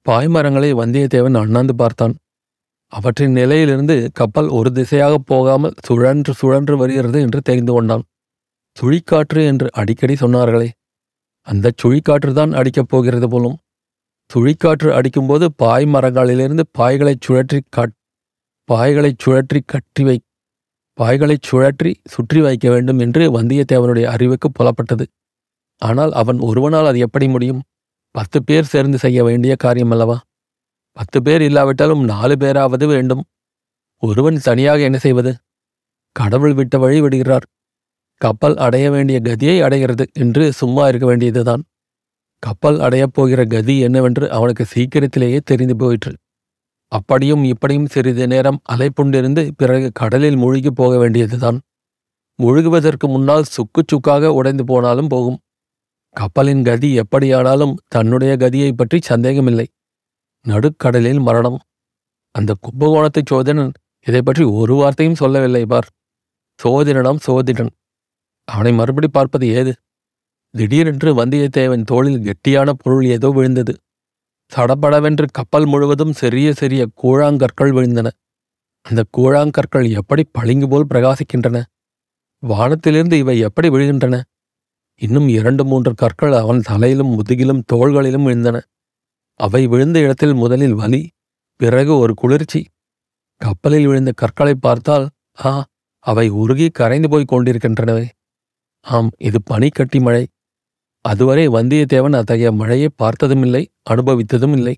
பாய்மரங்களை 0.06 0.70
வந்தியத்தேவன் 0.80 1.38
அண்ணாந்து 1.38 1.76
பார்த்தான். 1.76 2.16
அவற்றின் 2.92 3.32
நிலையிலிருந்து 3.32 4.10
கப்பல் 4.14 4.48
ஒரு 4.48 4.70
திசையாகப் 4.70 5.26
போகாமல் 5.26 5.74
சுழன்று 5.86 6.34
சுழன்று 6.34 6.78
வருகிறது 6.78 7.22
என்று 7.22 7.42
தெரிந்து 7.42 7.74
கொண்டான். 7.74 8.04
சுழிக்காற்று 8.78 9.46
என்று 9.46 9.68
அடிக்கடி 9.72 10.14
சொன்னார்களே 10.14 10.70
அந்தச் 11.48 11.80
சுழிக்காற்றுதான் 11.84 12.54
அடிக்கப் 12.54 12.90
போகிறது 12.90 13.30
போலும். 13.30 13.58
சுழிக்காற்று 14.30 14.90
அடிக்கும்போது 14.92 15.54
பாய் 15.56 15.86
மரங்களிலிருந்து 15.86 16.64
பாய்களைச் 16.80 17.24
சுழற்றி 17.28 17.60
கட் 17.70 17.96
பாய்களைச் 18.70 19.22
சுழற்றி 19.26 19.60
கட்டி 19.66 20.04
வை 20.04 20.18
பாய்களைச் 20.98 21.48
சுழற்றி 21.52 21.94
சுற்றி 22.06 22.42
வைக்க 22.42 22.70
வேண்டும் 22.70 23.00
என்று 23.00 23.42
வந்தியத்தேவனுடைய 23.42 24.04
அறிவுக்கு 24.04 24.52
புலப்பட்டது. 24.52 25.06
ஆனால் 25.82 26.12
அவன் 26.12 26.40
ஒருவனால் 26.40 26.86
அது 26.86 27.00
எப்படி 27.00 27.28
முடியும்? 27.28 27.62
பத்து 28.12 28.44
பேர் 28.44 28.64
சேர்ந்து 28.64 28.98
செய்ய 28.98 29.24
வேண்டிய 29.24 29.56
காரியம் 29.56 29.92
அல்லவா? 29.92 30.22
பத்து 30.92 31.22
பேர் 31.22 31.42
இல்லாவிட்டாலும் 31.42 32.04
நாலு 32.04 32.38
பேராவது 32.38 32.88
வேண்டும். 32.88 33.24
ஒருவன் 34.04 34.40
தனியாக 34.44 34.80
என்ன 34.80 34.98
செய்வது? 34.98 35.36
கடவுள் 36.12 36.54
விட்ட 36.54 36.78
வழி 36.78 37.02
விடுகிறார். 37.02 37.46
கப்பல் 38.22 38.56
அடைய 38.58 38.92
வேண்டிய 38.92 39.20
கதியை 39.24 39.62
அடைகிறது 39.62 40.08
என்று 40.14 40.54
சும்மா 40.54 40.88
இருக்க 40.88 41.06
வேண்டியதுதான். 41.06 41.64
கப்பல் 42.44 42.80
அடையப் 42.80 43.14
போகிற 43.14 43.46
கதி 43.46 43.80
என்னவென்று 43.80 44.32
அவனுக்கு 44.32 44.66
சீக்கிரத்திலேயே 44.66 45.40
தெரிந்து 45.44 45.76
போயிற்று. 45.76 46.14
அப்படியும் 46.88 47.44
இப்படியும் 47.44 47.86
சிறிது 47.86 48.28
நேரம் 48.28 48.62
அலைப்புண்டிருந்து 48.72 49.50
பிறகு 49.58 49.92
கடலில் 49.94 50.36
மூழ்கி 50.36 50.72
போக 50.72 50.98
வேண்டியதுதான். 50.98 51.62
முழுகுவதற்கு 52.44 53.08
முன்னால் 53.08 53.44
சுக்கு 53.44 53.84
சுக்காக 53.88 54.34
உடைந்து 54.34 54.64
போனாலும் 54.64 55.08
போகும். 55.08 55.40
கப்பலின் 56.12 56.64
கதி 56.64 56.94
எப்படியானாலும் 56.94 57.78
தன்னுடைய 57.88 58.36
கதியைப் 58.38 58.78
பற்றி 58.78 59.00
சந்தேகமில்லை. 59.02 59.68
நடுக்கடலில் 60.48 61.20
மரணம். 61.20 61.60
அந்த 62.32 62.56
கும்பகோணத்து 62.62 63.22
சோதனன் 63.26 63.72
இதை 64.08 64.22
பற்றி 64.22 64.44
ஒரு 64.44 64.76
வார்த்தையும் 64.76 65.16
சொல்லவில்லை 65.16 65.66
பார். 65.66 65.90
சோதிடனாம் 66.64 67.16
சோதிடன். 67.16 67.70
அவனை 68.44 68.74
மறுபடி 68.74 69.08
பார்ப்பது 69.08 69.48
ஏது? 69.48 69.76
திடீரென்று 70.50 71.26
வந்தியத்தேவன் 71.26 71.84
தோளில் 71.84 72.22
கெட்டியான 72.22 72.72
பொருள் 72.78 73.06
ஏதோ 73.06 73.30
விழுந்தது. 73.30 73.78
சடபடவென்று 74.56 75.26
கப்பல் 75.32 75.66
முழுவதும் 75.66 76.14
சிறிய 76.14 76.54
சிறிய 76.54 76.88
கூழாங்கற்கள் 77.04 77.74
விழுந்தன. 77.78 78.08
அந்த 78.82 79.04
கூழாங்கற்கள் 79.18 79.90
எப்படி 79.90 80.24
பளிங்கு 80.32 80.68
போல் 80.68 80.88
பிரகாசிக்கின்றன? 80.94 81.64
வானத்திலிருந்து 82.40 83.18
இவை 83.18 83.40
எப்படி 83.40 83.70
விழுகின்றன? 83.70 84.22
இன்னும் 85.02 85.28
இரண்டு 85.28 85.66
மூன்று 85.66 85.94
கற்கள் 85.94 86.34
அவன் 86.34 86.62
தலையிலும் 86.62 87.08
முதுகிலும் 87.08 87.64
தோள்களிலும் 87.74 88.26
விழுந்தன. 88.28 88.62
அவை 89.40 89.68
விழுந்த 89.68 90.00
இடத்தில் 90.00 90.34
முதலில் 90.34 90.74
வலி 90.74 91.10
பிறகு 91.56 91.98
ஒரு 91.98 92.14
குளிர்ச்சி. 92.14 92.62
கப்பலில் 93.42 93.88
விழுந்த 93.88 94.12
கற்களை 94.16 94.56
பார்த்தால் 94.56 95.10
ஆ 95.46 95.66
அவை 96.00 96.30
உருகி 96.30 96.70
கரைந்து 96.70 97.10
போய் 97.10 97.32
கொண்டிருக்கின்றனவே. 97.32 98.06
ஆம் 98.82 99.10
இது 99.18 99.40
பனிக்கட்டி 99.44 100.00
மழை. 100.00 100.28
அதுவரை 101.10 101.46
வந்தியத்தேவன் 101.48 102.18
அத்தகைய 102.20 102.50
மழையை 102.52 102.90
பார்த்ததுமில்லை 102.96 103.64
அனுபவித்ததும் 103.90 104.56
இல்லை 104.58 104.76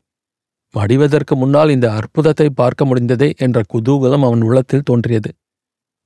மடிவதற்கு 0.75 1.33
முன்னால் 1.35 1.69
இந்த 1.69 1.87
அற்புதத்தை 1.91 2.47
பார்க்க 2.49 2.85
முடிந்ததே 2.85 3.29
என்ற 3.37 3.59
குதூகலம் 3.73 4.25
அவன் 4.27 4.41
உள்ளத்தில் 4.41 4.85
தோன்றியது. 4.85 5.29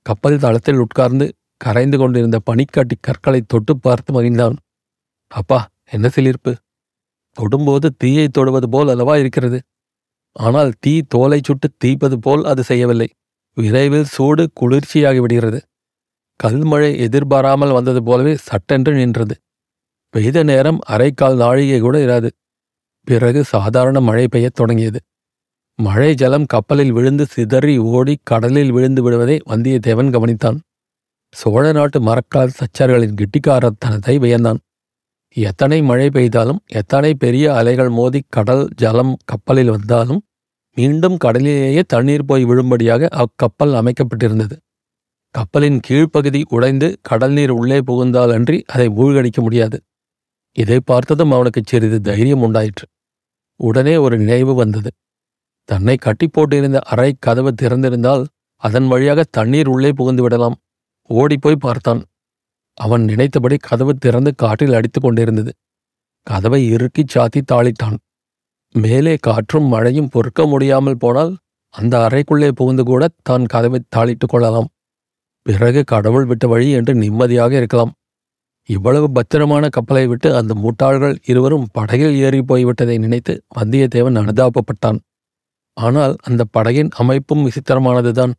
கப்பல் 0.06 0.38
தளத்தில் 0.38 0.80
உட்கார்ந்து 0.84 1.26
கரைந்து 1.60 1.96
கொண்டிருந்த 1.98 2.38
பனிக்காட்டி 2.50 2.96
கற்களை 3.00 3.40
தொட்டு 3.46 3.72
பார்த்து 3.78 4.10
மகிழ்ந்தான். 4.12 4.56
அப்பா 5.32 5.58
என்ன 5.90 6.06
சிலிர்ப்பு? 6.08 6.52
தொடும்போது 7.36 7.86
தீயை 7.96 8.26
தொடுவது 8.28 8.66
போல் 8.68 8.88
அல்லவா 8.88 9.14
இருக்கிறது? 9.16 9.58
ஆனால் 10.36 10.70
தீ 10.80 10.94
தோலை 11.08 11.38
சுட்டு 11.42 11.68
தீப்பது 11.78 12.16
போல் 12.18 12.42
அது 12.44 12.62
செய்யவில்லை. 12.64 13.08
விரைவில் 13.56 14.08
சூடு 14.14 14.44
குளிர்ச்சியாகி 14.60 15.20
விடுகிறது. 15.20 15.60
கல்மழை 16.40 16.90
எதிர்பாராமல் 16.98 17.72
வந்தது 17.72 18.00
போலவே 18.02 18.34
சட்டென்று 18.48 18.92
நின்றது. 18.94 19.34
பெய்த 20.14 20.42
நேரம் 20.42 20.78
அரைக்கால் 20.88 21.36
நாழிகை 21.36 21.80
கூட 21.80 21.98
இராது. 21.98 22.28
பிறகு 23.04 23.44
சாதாரண 23.44 24.00
மழை 24.00 24.26
பெய்யத் 24.32 24.54
தொடங்கியது. 24.54 25.00
மழை 25.78 26.14
ஜலம் 26.14 26.44
கப்பலில் 26.46 26.92
விழுந்து 26.92 27.26
சிதறி 27.26 27.78
ஓடி 27.78 28.20
கடலில் 28.22 28.70
விழுந்து 28.72 29.02
விடுவதை 29.02 29.40
வந்தியத்தேவன் 29.46 30.10
கவனித்தான். 30.16 30.58
சோழ 31.30 31.72
நாட்டு 31.72 32.00
மரக்கால் 32.00 32.52
சச்சர்களின் 32.58 33.16
கிட்டிக்காரத்தனத்தை 33.20 34.14
வியந்தான். 34.24 34.60
எத்தனை 35.36 35.82
மழை 35.82 36.06
பெய்தாலும் 36.06 36.60
எத்தனை 36.66 37.14
பெரிய 37.14 37.54
அலைகள் 37.54 37.88
மோதி 37.88 38.20
கடல் 38.28 38.68
ஜலம் 38.74 39.16
கப்பலில் 39.24 39.70
வந்தாலும் 39.70 40.22
மீண்டும் 40.76 41.16
கடலிலேயே 41.16 41.82
தண்ணீர் 41.86 42.24
போய் 42.24 42.44
விழும்படியாக 42.44 43.08
அக்கப்பல் 43.16 43.74
அமைக்கப்பட்டிருந்தது. 43.80 44.58
கப்பலின் 45.34 45.80
கீழ்ப்பகுதி 45.88 46.42
உடைந்து 46.48 46.98
கடல் 47.02 47.32
நீர் 47.32 47.50
உள்ளே 47.50 47.78
புகுந்தாலன்றி 47.78 48.62
அதை 48.66 48.88
மூழ்கடிக்க 48.88 49.40
முடியாது. 49.40 49.82
இதை 50.58 50.80
பார்த்ததும் 50.80 51.32
அவனுக்கு 51.32 51.62
சிறிது 51.64 52.00
தைரியம் 52.00 52.42
உண்டாயிற்று. 52.42 52.86
உடனே 53.60 53.96
ஒரு 53.96 54.18
நினைவு 54.18 54.54
வந்தது. 54.54 54.90
தன்னை 55.68 55.96
கட்டி 55.96 56.26
போட்டிருந்த 56.26 56.78
அறை 56.92 57.16
கதவு 57.18 57.54
திறந்திருந்தால் 57.62 58.24
அதன் 58.62 58.88
வழியாக 58.88 59.24
தண்ணீர் 59.30 59.68
உள்ளே 59.68 59.90
புகுந்து 59.92 60.22
விடலாம். 60.22 60.56
ஓடிப்போய் 61.10 61.62
பார்த்தான். 61.66 62.02
அவன் 62.78 63.02
நினைத்தபடி 63.04 63.56
கதவு 63.56 63.92
திறந்து 63.94 64.34
காற்றில் 64.34 64.72
அடித்துக் 64.72 65.02
கொண்டிருந்தது. 65.02 65.52
கதவை 66.26 66.60
இறுக்கிச் 66.74 67.12
சாத்தி 67.14 67.40
தாளிட்டான் 67.52 67.96
மேலே 68.74 69.16
காற்றும் 69.20 69.64
மழையும் 69.64 70.08
பொறுக்க 70.08 70.46
முடியாமல் 70.46 70.96
போனால் 70.96 71.32
அந்த 71.74 71.94
அறைக்குள்ளே 72.06 72.48
புகுந்து 72.48 72.82
கூட 72.82 73.08
தான் 73.22 73.44
கதவை 73.46 73.80
தாளிட்டுக் 73.96 74.32
கொள்ளலாம். 74.32 74.68
பிறகு 75.46 75.84
கடவுள் 75.84 76.26
விட்ட 76.26 76.46
வழி 76.46 76.70
என்று 76.70 76.94
நிம்மதியாக 76.94 77.52
இருக்கலாம். 77.56 77.92
இவ்வளவு 78.68 79.06
பத்திரமான 79.12 79.68
கப்பலை 79.68 80.06
விட்டு 80.06 80.36
அந்த 80.36 80.52
முட்டாள்கள் 80.54 81.16
இருவரும் 81.24 81.66
படகில் 81.72 82.14
ஏறி 82.16 82.40
போய்விட்டதை 82.40 82.98
நினைத்து 82.98 83.44
வந்தியத்தேவன் 83.56 84.18
அனுதாபப்பட்டான். 84.20 84.98
ஆனால் 85.76 86.14
அந்த 86.22 86.42
படகின் 86.58 86.90
அமைப்பும் 86.96 87.44
விசித்திரமானதுதான். 87.46 88.32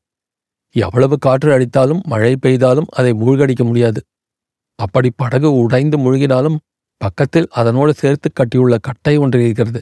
எவ்வளவு 0.76 1.18
காற்று 1.18 1.50
அடித்தாலும் 1.52 2.02
மழை 2.04 2.34
பெய்தாலும் 2.46 2.90
அதை 2.90 3.12
மூழ்கடிக்க 3.14 3.64
முடியாது. 3.64 4.00
அப்படி 4.80 5.10
படகு 5.16 5.50
உடைந்து 5.54 5.98
மூழ்கினாலும் 5.98 6.58
பக்கத்தில் 7.02 7.48
அதனோடு 7.50 7.94
சேர்த்து 7.94 8.30
கட்டியுள்ள 8.32 8.76
கட்டை 8.78 9.18
ஒன்று 9.18 9.44
இருக்கிறது. 9.44 9.80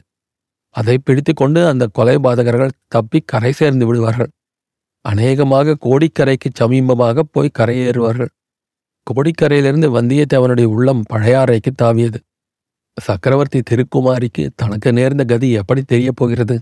அதை 0.74 0.98
பிடித்துக்கொண்டு 0.98 1.60
அந்த 1.66 1.84
கொலைபாதகர்கள் 1.98 2.78
தப்பி 2.88 3.18
கரை 3.26 3.52
சேர்ந்து 3.52 3.86
விடுவார்கள். 3.86 4.30
அநேகமாக 5.00 5.76
கோடிக்கரைக்கு 5.80 6.48
சமீபமாக 6.60 7.22
போய் 7.30 7.56
கரையேறுவார்கள். 7.58 8.32
கோடிக்கரையிலிருந்து 9.10 9.88
வந்தியத்தேவனுடைய 9.96 10.64
உள்ளம் 10.64 11.02
பழையாறைக்கு 11.12 11.70
தாவியது. 11.82 12.18
சக்கரவர்த்தி 13.00 13.60
திருக்குமாரிக்கு 13.60 14.50
தனக்கு 14.56 14.92
நேர்ந்த 14.92 15.24
கதி 15.24 15.50
எப்படி 15.50 15.82
தெரியப் 15.82 16.16
போகிறது? 16.16 16.56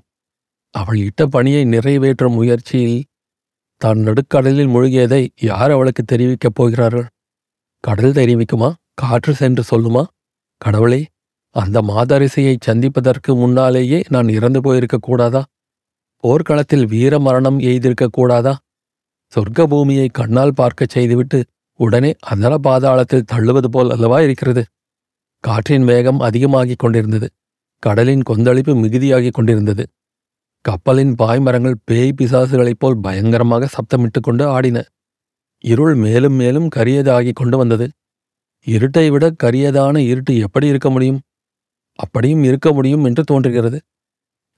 அவள் 0.75 0.99
இட்ட 0.99 1.27
பணியை 1.27 1.65
நிறைவேற்றும் 1.65 2.33
முயற்சியில் 2.33 3.05
தான் 3.77 3.99
நடுக்கடலில் 3.99 4.67
மூழ்கியதை 4.67 5.29
யார் 5.41 5.71
அவளுக்கு 5.71 6.05
தெரிவிக்கப் 6.05 6.55
போகிறார்கள்? 6.55 7.07
கடல் 7.81 8.13
தெரிவிக்குமா? 8.13 8.73
காற்று 8.95 9.35
சென்று 9.35 9.63
சொல்லுமா? 9.73 10.05
கடவுளே 10.57 11.07
அந்த 11.51 11.83
மாதரிசையை 11.83 12.57
சந்திப்பதற்கு 12.61 13.37
முன்னாலேயே 13.37 14.03
நான் 14.09 14.29
இறந்து 14.29 14.61
போயிருக்க 14.61 14.99
கூடாதா? 15.01 15.45
போர்க்களத்தில் 16.17 16.87
வீர 16.87 17.19
மரணம் 17.19 17.59
எய்திருக்க 17.61 18.07
கூடாதா? 18.07 18.59
சொர்க்க 19.33 19.67
பூமியை 19.67 20.09
கண்ணால் 20.09 20.55
பார்க்கச் 20.55 20.89
செய்துவிட்டு 20.89 21.45
உடனே 21.83 22.15
அதல 22.21 22.57
பாதாளத்தில் 22.62 23.29
தள்ளுவது 23.33 23.65
போல் 23.65 23.91
அல்லவா 23.91 24.21
இருக்கிறது? 24.21 24.65
காற்றின் 25.39 25.85
வேகம் 25.85 26.21
அதிகமாகிக் 26.21 26.79
கொண்டிருந்தது. 26.79 27.29
கடலின் 27.79 28.23
கொந்தளிப்பு 28.23 28.75
மிகுதியாகிக் 28.75 29.33
கொண்டிருந்தது. 29.33 29.85
கப்பலின் 30.61 31.15
பாய்மரங்கள் 31.15 31.75
பேய் 31.85 32.15
பிசாசுகளைப் 32.23 32.79
போல் 32.79 33.01
பயங்கரமாக 33.01 33.69
சப்தமிட்டுக் 33.69 34.23
கொண்டு 34.23 34.45
ஆடின. 34.47 34.85
இருள் 35.65 35.95
மேலும் 35.95 36.33
மேலும் 36.33 36.69
கரியதாகிக் 36.77 37.33
கொண்டு 37.33 37.57
வந்தது. 37.57 37.91
இருட்டை 38.67 39.09
விட 39.09 39.31
கரியதான 39.43 39.97
இருட்டு 39.97 40.39
எப்படி 40.39 40.67
இருக்க 40.67 40.91
முடியும்? 40.91 41.21
அப்படியும் 41.99 42.43
இருக்க 42.43 42.73
முடியும் 42.73 43.05
என்று 43.05 43.23
தோன்றுகிறது. 43.25 43.81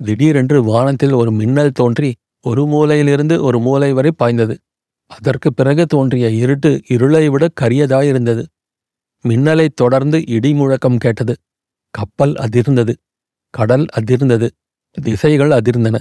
திடீரென்று 0.04 0.62
வானத்தில் 0.62 1.12
ஒரு 1.12 1.30
மின்னல் 1.30 1.72
தோன்றி 1.72 2.14
ஒரு 2.42 2.64
மூலையிலிருந்து 2.64 3.40
ஒரு 3.40 3.58
மூலை 3.58 3.92
வரை 3.92 4.12
பாய்ந்தது. 4.16 4.58
அதற்கு 5.10 5.48
பிறகு 5.54 5.86
தோன்றிய 5.86 6.30
இருட்டு 6.42 6.80
இருளை 6.88 7.28
விட 7.28 7.48
கரியதாயிருந்தது. 7.60 8.44
மின்னலைத் 9.24 9.76
தொடர்ந்து 9.76 10.26
இடி 10.26 10.54
முழக்கம் 10.54 10.98
கேட்டது. 10.98 11.34
கப்பல் 11.94 12.34
அதிர்ந்தது. 12.34 12.94
கடல் 13.54 13.86
அதிர்ந்தது. 14.00 14.48
திசைகள் 15.02 15.50
அதிர்ந்தன. 15.50 15.96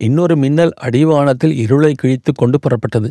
இன்னொரு 0.00 0.36
மின்னல் 0.36 0.72
அடிவானத்தில் 0.82 1.54
இருளை 1.56 1.92
கிழித்து 1.94 2.32
கொண்டு 2.32 2.58
புறப்பட்டது. 2.58 3.08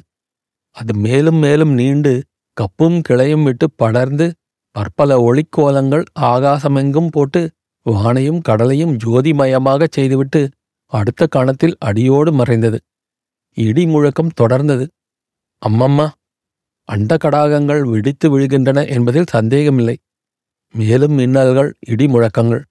அது 0.76 0.94
மேலும் 0.96 1.36
மேலும் 1.36 1.74
நீண்டு 1.74 2.14
கப்பும் 2.58 3.02
கிளையும் 3.10 3.44
விட்டு 3.44 3.72
படர்ந்து 3.72 4.28
பற்பல 4.76 5.18
ஒளிக்கோலங்கள் 5.20 6.06
ஆகாசமெங்கும் 6.20 7.12
போட்டு 7.12 7.42
வானையும் 7.86 8.42
கடலையும் 8.42 8.98
ஜோதிமயமாகச் 8.98 9.92
செய்துவிட்டு 9.92 10.42
அடுத்த 10.92 11.28
கணத்தில் 11.28 11.76
அடியோடு 11.80 12.32
மறைந்தது. 12.34 12.80
இடி 13.58 13.86
முழக்கம் 13.86 14.36
தொடர்ந்தது. 14.42 14.86
அம்மம்மா 15.64 16.08
அண்ட 16.90 17.18
கடாகங்கள் 17.24 17.82
வெடித்து 17.82 18.28
விழுகின்றன 18.30 18.80
என்பதில் 18.88 19.32
சந்தேகமில்லை. 19.32 19.96
மேலும் 20.76 21.18
மின்னல்கள் 21.18 21.70
இடி 21.88 22.08
முழக்கங்கள். 22.08 22.64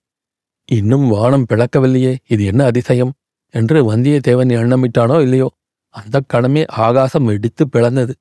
இன்னும் 0.68 1.08
வானம் 1.08 1.46
பிளக்கவில்லையே 1.48 2.16
இது 2.26 2.44
என்ன 2.44 2.64
அதிசயம்? 2.64 3.12
என்று 3.54 3.78
வந்தியத்தேவன் 3.92 4.52
எண்ணமிட்டானோ 4.58 5.16
இல்லையோ 5.20 5.48
அந்த 5.94 6.16
கணமே 6.34 6.62
ஆகாசம் 6.76 7.24
வெடித்து 7.24 7.64
பிளந்தது. 7.66 8.12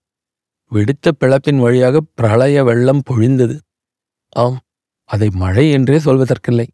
வெடித்த 0.71 1.11
பிளப்பின் 1.19 1.59
வழியாக 1.59 2.01
பிரளய 2.15 2.63
வெள்ளம் 2.63 3.03
பொழிந்தது. 3.09 3.55
ஆம் 4.35 4.57
அதை 5.09 5.29
மழை 5.33 5.65
என்றே 5.71 5.97
சொல்வதற்கில்லை. 5.97 6.67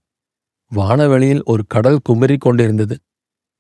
வானவெளியில் 0.72 1.44
ஒரு 1.44 1.64
கடல் 1.68 2.00
குமரி 2.04 2.38
கொண்டிருந்தது. 2.38 2.96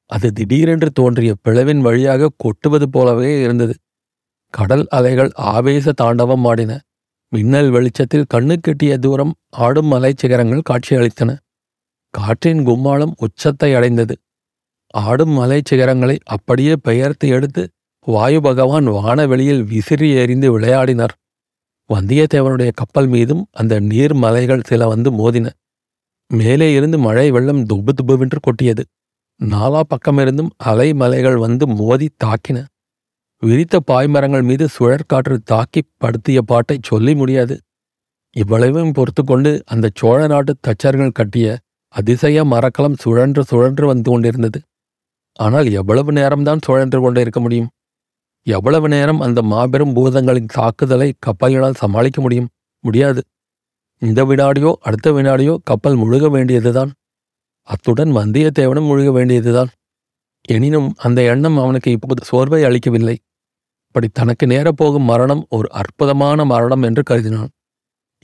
அது 0.09 0.27
திடீரென்று 0.31 0.89
தோன்றிய 0.91 1.35
பிளவின் 1.43 1.81
வழியாக 1.81 2.31
கொட்டுவது 2.37 2.89
போலவே 2.89 3.41
இருந்தது. 3.41 3.75
கடல் 4.53 4.85
அலைகள் 4.89 5.31
ஆவேச 5.35 5.91
தாண்டவம் 5.91 6.45
ஆடின. 6.45 6.79
மின்னல் 7.29 7.69
வெளிச்சத்தில் 7.69 8.29
கண்ணுக்கெட்டிய 8.33 8.97
தூரம் 8.97 9.33
ஆடும் 9.49 9.91
மலைச்சிகரங்கள் 9.91 10.67
காட்சியளித்தன. 10.69 11.37
காற்றின் 12.09 12.65
கும்மாளம் 12.67 13.13
உச்சத்தை 13.17 13.73
அடைந்தது. 13.73 14.15
ஆடும் 14.93 15.37
மலைச்சிகரங்களை 15.37 16.17
அப்படியே 16.25 16.75
பெயர்த்து 16.81 17.27
எடுத்து 17.27 17.69
வாயு 18.07 18.41
பகவான் 18.41 18.87
வானவெளியில் 18.87 19.63
விசிறி 19.63 20.09
எறிந்து 20.13 20.59
விளையாடினார். 20.59 21.15
வந்தியத்தேவனுடைய 21.93 22.69
கப்பல் 22.73 23.07
மீதும் 23.07 23.47
அந்த 23.51 23.79
நீர் 23.79 24.13
மலைகள் 24.13 24.67
சில 24.67 24.87
வந்து 24.87 25.11
மோதின. 25.11 25.49
மேலே 26.27 26.73
இருந்து 26.73 26.97
மழை 26.99 27.31
வெள்ளம் 27.31 27.65
துபு 27.65 27.91
துபுவென்று 28.01 28.39
கொட்டியது. 28.41 28.83
நாலா 29.43 29.81
பக்கமிருந்தும் 29.89 30.49
அலை 30.57 30.93
மலைகள் 30.93 31.37
வந்து 31.37 31.67
மோதி 31.67 32.09
தாக்கின. 32.23 32.65
விரித்த 33.43 33.79
பாய்மரங்கள் 33.91 34.41
மீது 34.41 34.67
சுழற்காற்று 34.67 35.35
தாக்கி 35.43 35.81
படுத்திய 35.97 36.39
பாட்டை 36.41 36.77
சொல்லி 36.81 37.15
முடியாது. 37.15 37.55
இவ்வளவையும் 38.35 38.91
பொறுத்து 38.91 39.23
கொண்டு 39.23 39.51
அந்த 39.65 39.89
சோழ 39.93 40.27
நாட்டு 40.27 40.53
தச்சர்கள் 40.67 41.11
கட்டிய 41.11 41.57
அதிசய 41.93 42.43
மரக்கலம் 42.43 42.97
சுழன்று 42.99 43.43
சுழன்று 43.43 43.85
வந்து 43.87 44.11
கொண்டிருந்தது. 44.11 44.59
ஆனால் 45.39 45.67
எவ்வளவு 45.71 46.11
நேரம்தான் 46.11 46.63
சுழன்று 46.65 47.01
கொண்டே 47.01 47.21
இருக்க 47.21 47.39
முடியும்? 47.39 47.69
எவ்வளவு 48.47 48.87
நேரம் 48.87 49.19
அந்த 49.19 49.41
மாபெரும் 49.41 49.95
பூதங்களின் 49.95 50.51
தாக்குதலை 50.53 51.13
கப்பல்களால் 51.19 51.81
சமாளிக்க 51.83 52.21
முடியும்? 52.21 52.49
முடியாது. 52.83 53.21
இந்த 54.01 54.25
வினாடியோ 54.25 54.71
அடுத்த 54.79 55.11
வினாடியோ 55.11 55.57
கப்பல் 55.63 55.97
முழுக 55.97 56.29
வேண்டியதுதான். 56.29 56.91
அத்துடன் 57.67 58.11
வந்தியத்தேவனும் 58.15 58.89
முழுக 58.91 59.11
வேண்டியதுதான். 59.11 59.71
எனினும் 60.47 60.93
அந்த 60.97 61.21
எண்ணம் 61.21 61.57
அவனுக்கு 61.57 61.91
இப்போது 61.91 62.25
சோர்வை 62.25 62.63
அளிக்கவில்லை. 62.63 63.17
அப்படி 63.87 64.07
தனக்கு 64.13 64.47
நேரப்போகும் 64.47 65.03
மரணம் 65.03 65.45
ஒரு 65.49 65.67
அற்புதமான 65.71 66.45
மரணம் 66.45 66.81
என்று 66.81 67.03
கருதினான். 67.09 67.47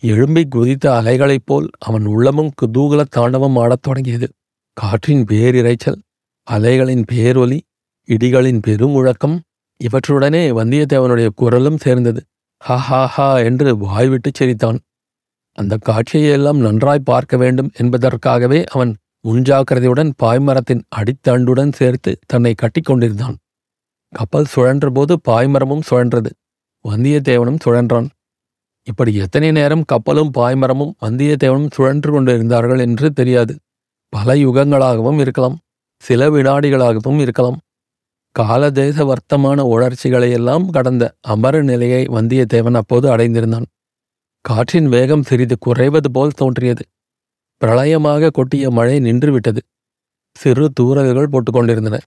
எழும்பி 0.01 0.47
குதித்த 0.47 0.85
அலைகளைப் 1.01 1.45
போல் 1.45 1.69
அவன் 1.79 2.05
உள்ளமும் 2.05 2.51
குதூகல 2.53 3.03
தாண்டவம் 3.09 3.57
ஆடத் 3.57 3.81
தொடங்கியது. 3.81 4.27
காற்றின் 4.73 5.23
பேரிரைச்சல் 5.23 5.99
அலைகளின் 6.51 7.03
பேரொலி 7.11 7.59
இடிகளின் 8.07 8.59
பெருமுழக்கம் 8.67 9.39
இவற்றுடனே 9.79 10.43
வந்தியத்தேவனுடைய 10.59 11.29
குரலும் 11.35 11.77
சேர்ந்தது. 11.77 12.21
ஹா 12.59 12.75
ஹா 12.75 13.05
ஹா 13.05 13.37
என்று 13.39 13.77
வாய்விட்டுச் 13.77 14.33
சிரித்தான். 14.33 14.79
அந்த 15.53 15.77
காட்சியையெல்லாம் 15.85 16.59
நன்றாய் 16.59 16.99
பார்க்க 17.03 17.37
வேண்டும் 17.37 17.69
என்பதற்காகவே 17.73 18.63
அவன் 18.63 18.95
முன்ஜாக்கிரதையுடன் 19.27 20.11
பாய்மரத்தின் 20.23 20.81
அடித்தண்டுடன் 20.95 21.73
சேர்த்து 21.73 22.11
தன்னை 22.25 22.53
கட்டிக்கொண்டிருந்தான் 22.61 23.37
கப்பல் 24.13 24.51
சுழன்றபோது 24.55 25.13
பாய்மரமும் 25.27 25.85
சுழன்றது. 25.89 26.31
வந்தியத்தேவனும் 26.85 27.61
சுழன்றான். 27.65 28.07
இப்படி 28.87 29.15
எத்தனை 29.15 29.51
நேரம் 29.51 29.85
கப்பலும் 29.85 30.31
பாய்மரமும் 30.37 30.93
வந்தியத்தேவனும் 31.01 31.71
சுழன்று 31.71 32.11
கொண்டிருந்தார்கள் 32.11 32.79
என்று 32.79 33.13
தெரியாது. 33.13 33.53
பல 34.09 34.35
யுகங்களாகவும் 34.35 35.19
இருக்கலாம் 35.19 35.57
சில 36.03 36.29
வினாடிகளாகவும் 36.29 37.19
இருக்கலாம். 37.19 37.59
காலதேச 38.31 38.97
வர்த்தமான 39.03 39.59
உணர்ச்சிகளையெல்லாம் 39.73 40.65
கடந்த 40.69 41.03
அமர 41.21 41.61
நிலையை 41.61 42.03
வந்தியத்தேவன் 42.05 42.75
அப்போது 42.75 43.17
அடைந்திருந்தான். 43.17 43.67
காற்றின் 44.45 44.89
வேகம் 44.89 45.23
சிறிது 45.23 45.57
குறைவது 45.57 46.11
போல் 46.11 46.31
தோன்றியது. 46.31 46.83
பிரளயமாக 47.63 48.29
கொட்டிய 48.29 48.69
மழை 48.69 48.99
நின்றுவிட்டது. 48.99 49.57
சிறு 50.33 50.71
தூறல்கள் 50.79 51.29
போட்டுக்கொண்டிருந்தன. 51.33 51.99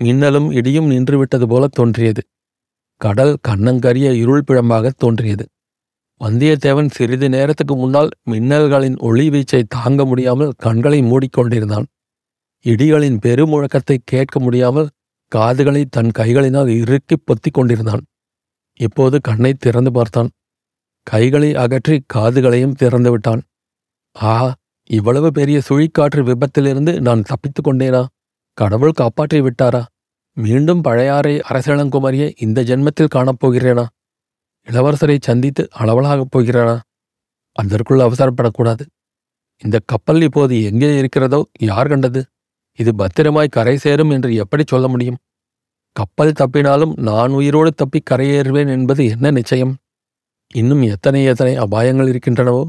மின்னலும் 0.00 0.50
இடியும் 0.50 0.90
நின்றுவிட்டது 0.90 1.46
போல 1.48 1.66
தோன்றியது. 1.66 2.22
கடல் 2.96 3.38
கண்ணங்கரிய 3.48 4.12
இருள் 4.14 4.42
பிழம்பாக 4.50 4.90
தோன்றியது. 4.96 5.46
வந்தியத்தேவன் 6.20 6.90
சிறிது 6.90 7.28
நேரத்துக்கு 7.28 7.76
முன்னால் 7.76 8.08
மின்னல்களின் 8.30 8.98
ஒளி 8.98 9.30
வீச்சை 9.30 9.62
தாங்க 9.68 10.04
முடியாமல் 10.04 10.52
கண்களை 10.56 11.00
மூடிக்கொண்டிருந்தான். 11.02 11.84
இடிகளின் 12.64 13.18
பெருமுழக்கத்தை 13.26 13.96
கேட்க 14.04 14.40
முடியாமல் 14.40 14.88
காதுகளை 15.28 15.84
தன் 15.90 16.10
கைகளினால் 16.18 16.68
இறுக்கிப் 16.68 17.24
பொத்திக் 17.24 17.54
கொண்டிருந்தான். 17.54 18.04
இப்போது 18.74 19.20
கண்ணை 19.20 19.52
திறந்து 19.54 19.92
பார்த்தான். 19.92 20.30
கைகளை 21.02 21.54
அகற்றி 21.54 22.04
காதுகளையும் 22.14 22.74
திறந்து 22.74 23.10
விட்டான். 23.10 23.42
ஆ 24.22 24.54
இவ்வளவு 24.90 25.32
பெரிய 25.32 25.60
சுழிக்காற்று 25.68 26.20
விபத்திலிருந்து 26.22 27.00
நான் 27.00 27.22
தப்பித்துக் 27.22 27.68
கொண்டேனா? 27.68 28.06
கடவுள் 28.52 28.90
காப்பாற்றி 28.90 29.40
விட்டாரா? 29.40 29.84
மீண்டும் 30.36 30.80
பழையாறை 30.80 31.40
அரசிளங்குமரியை 31.48 32.32
இந்த 32.38 32.62
ஜென்மத்தில் 32.62 33.06
காணப்போகிறேனா? 33.14 33.86
இளவரசரை 34.68 35.16
சந்தித்து 35.20 35.68
அளவலாகப் 35.72 36.30
போகிறானா? 36.30 36.80
அதற்குள் 37.52 37.98
அவசரப்படக்கூடாது. 37.98 38.80
இந்த 39.62 39.80
கப்பல் 39.84 40.22
இப்போது 40.22 40.62
எங்கே 40.62 40.98
இருக்கிறதோ 40.98 41.46
யார் 41.58 41.88
கண்டது? 41.88 42.26
இது 42.78 42.94
பத்திரமாய் 42.94 43.48
கரை 43.48 43.76
சேரும் 43.76 44.10
என்று 44.10 44.34
எப்படி 44.34 44.64
சொல்ல 44.66 44.88
முடியும்? 44.88 45.16
கப்பல் 45.92 46.32
தப்பினாலும் 46.32 46.92
நான் 47.00 47.30
உயிரோடு 47.30 47.72
தப்பி 47.72 48.02
கரையேறுவேன் 48.10 48.68
என்பது 48.68 49.06
என்ன 49.06 49.30
நிச்சயம்? 49.30 49.76
இன்னும் 50.54 50.82
எத்தனை 50.82 51.24
எத்தனை 51.24 51.58
அபாயங்கள் 51.58 52.10
இருக்கின்றனவோ? 52.12 52.64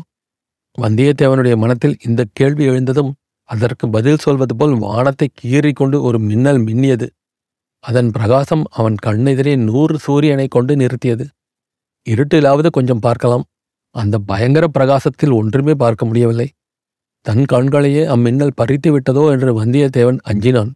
வந்தியத்தேவனுடைய 0.77 1.55
மனத்தில் 1.57 1.95
இந்த 2.05 2.21
கேள்வி 2.33 2.65
எழுந்ததும் 2.65 3.11
அதற்கு 3.49 3.85
பதில் 3.89 4.17
சொல்வது 4.17 4.53
போல் 4.55 4.75
வானத்தை 4.77 5.27
கீறிக்கொண்டு 5.41 5.97
ஒரு 6.01 6.17
மின்னல் 6.19 6.61
மின்னியது. 6.63 7.07
அதன் 7.83 8.09
பிரகாசம் 8.11 8.63
அவன் 8.69 8.97
கண்ணெதிரே 9.05 9.53
நூறு 9.57 9.95
சூரியனை 9.99 10.47
கொண்டு 10.47 10.73
நிறுத்தியது. 10.75 11.25
இருட்டிலாவது 12.07 12.69
கொஞ்சம் 12.69 12.99
பார்க்கலாம். 12.99 13.45
அந்த 13.95 14.15
பயங்கர 14.19 14.65
பிரகாசத்தில் 14.67 15.31
ஒன்றுமே 15.31 15.73
பார்க்க 15.73 16.05
முடியவில்லை. 16.05 16.47
தன் 17.25 17.45
கண்களையே 17.45 18.03
அம்மின்னல் 18.05 18.55
பறித்து 18.55 18.89
விட்டதோ 18.91 19.23
என்று 19.31 19.51
வந்தியத்தேவன் 19.61 20.19
அஞ்சினான். 20.31 20.71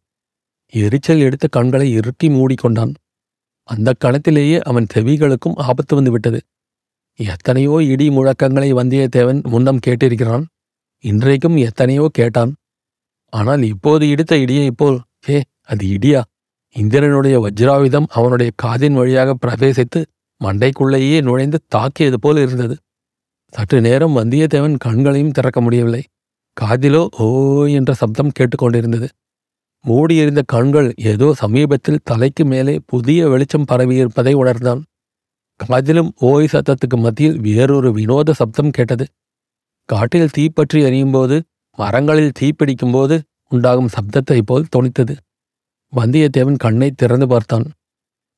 எரிச்சல் 0.74 1.20
எடுத்த 1.20 1.46
கண்களை 1.48 1.88
இறுக்கி 1.94 2.28
மூடிக்கொண்டான். 2.30 2.94
அந்த 3.70 3.90
கணத்திலேயே 4.06 4.58
அவன் 4.62 4.88
செவிகளுக்கும் 4.94 5.60
ஆபத்து 5.68 5.94
வந்துவிட்டது 5.96 6.40
எத்தனையோ 7.20 7.76
இடி 7.84 8.10
முழக்கங்களை 8.10 8.70
வந்தியத்தேவன் 8.80 9.40
முன்னம் 9.44 9.80
கேட்டிருக்கிறான். 9.86 10.44
இன்றைக்கும் 11.04 11.58
எத்தனையோ 11.58 12.06
கேட்டான். 12.12 12.52
ஆனால் 13.30 13.64
இப்போது 13.64 14.10
இடித்த 14.10 14.34
இடியை 14.36 14.70
போல் 14.76 14.98
ஹே 15.26 15.42
அது 15.62 15.86
இடியா? 15.88 16.22
இந்திரனுடைய 16.76 17.36
வஜ்ராயுதம் 17.40 18.08
அவனுடைய 18.10 18.52
காதின் 18.64 18.94
வழியாக 18.94 19.36
பிரவேசித்து 19.44 20.00
மண்டைக்குள்ளேயே 20.42 21.22
நுழைந்து 21.22 21.58
தாக்கியது 21.68 22.18
போல் 22.20 22.38
இருந்தது. 22.38 22.76
சற்று 23.54 23.82
நேரம் 23.82 24.18
வந்தியத்தேவன் 24.18 24.78
கண்களையும் 24.78 25.32
திறக்க 25.32 25.62
முடியவில்லை. 25.62 26.04
காதிலோ 26.58 27.08
ஓ 27.18 27.28
என்ற 27.66 27.94
சப்தம் 27.94 28.32
கேட்டுக்கொண்டிருந்தது. 28.40 29.08
மூடியிருந்த 29.86 30.42
கண்கள் 30.46 30.90
ஏதோ 31.12 31.34
சமீபத்தில் 31.34 32.04
தலைக்கு 32.04 32.46
மேலே 32.46 32.80
புதிய 32.86 33.28
வெளிச்சம் 33.28 33.70
பரவியிருப்பதை 33.72 34.34
உணர்ந்தான். 34.34 34.82
மதிலும் 35.68 36.14
ஓய் 36.20 36.48
சத்தத்துக்கு 36.52 36.98
மத்தியில் 36.98 37.40
வேறொரு 37.40 37.90
வினோத 37.92 38.34
சப்தம் 38.34 38.70
கேட்டது. 38.70 39.06
காட்டில் 39.90 40.34
தீப்பற்றி 40.34 40.84
எரியும்போது 40.84 41.42
மரங்களில் 41.78 42.36
தீப்பிடிக்கும்போது 42.40 43.16
உண்டாகும் 43.48 43.90
சப்தத்தைப் 43.96 44.46
போல் 44.46 44.72
தொனித்தது. 44.76 45.14
வந்தியத்தேவன் 45.94 46.56
கண்ணை 46.56 46.92
திறந்து 46.92 47.28
பார்த்தான். 47.28 47.66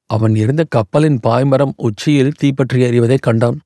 அவன் 0.09 0.35
இருந்த 0.35 0.63
கப்பலின் 0.69 1.19
பாய்மரம் 1.23 1.73
உச்சியில் 1.77 2.37
தீப்பற்றி 2.37 2.81
எறிவதைக் 2.81 3.25
கண்டான். 3.27 3.57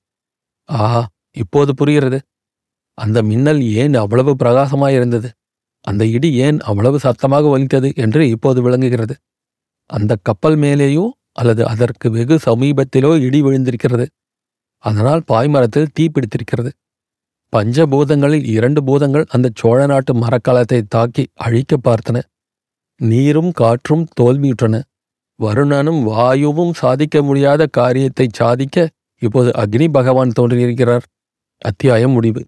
ஆஹா 0.70 1.02
இப்போது 1.32 1.72
புரிகிறது. 1.76 2.20
அந்த 2.98 3.24
மின்னல் 3.24 3.62
ஏன் 3.62 3.94
அவ்வளவு 3.94 4.36
பிரகாசமாயிருந்தது 4.44 5.30
அந்த 5.86 6.06
இடி 6.06 6.34
ஏன் 6.34 6.60
அவ்வளவு 6.60 7.00
சத்தமாக 7.00 7.48
ஒலித்தது 7.48 7.90
என்று 7.96 8.30
இப்போது 8.30 8.62
விளங்குகிறது. 8.62 9.16
அந்த 9.86 10.18
கப்பல் 10.22 10.58
மேலேயும் 10.58 11.12
அல்லது 11.40 11.62
அதற்கு 11.68 12.08
வெகு 12.12 12.36
சமீபத்திலோ 12.46 13.12
இடி 13.20 13.40
விழுந்திருக்கிறது. 13.42 14.06
அதனால் 14.84 15.22
பாய்மரத்தில் 15.32 15.94
தீ 15.94 16.06
பிடித்திருக்கிறது. 16.10 16.72
பஞ்சபூதங்களில் 17.54 18.46
இரண்டு 18.56 18.82
பூதங்கள் 18.84 19.26
அந்த 19.30 19.48
சோழ 19.56 19.80
நாட்டு 19.86 20.14
மரக்கலத்தை 20.14 20.80
தாக்கி 20.88 21.24
அழிக்க 21.46 21.78
பார்த்தன. 21.84 22.18
நீரும் 23.00 23.52
காற்றும் 23.52 24.06
தோல்வியுற்றன. 24.20 24.76
வருணனும் 25.40 26.02
வாயுவும் 26.04 26.74
சாதிக்க 26.74 27.18
முடியாத 27.22 27.68
காரியத்தை 27.78 28.26
சாதிக்க 28.40 28.78
இப்போது 29.22 29.50
அக்னி 29.64 29.88
பகவான் 29.92 30.36
தோன்றியிருக்கிறார். 30.40 31.06
அத்தியாயம் 31.62 32.12
முடிவு. 32.12 32.42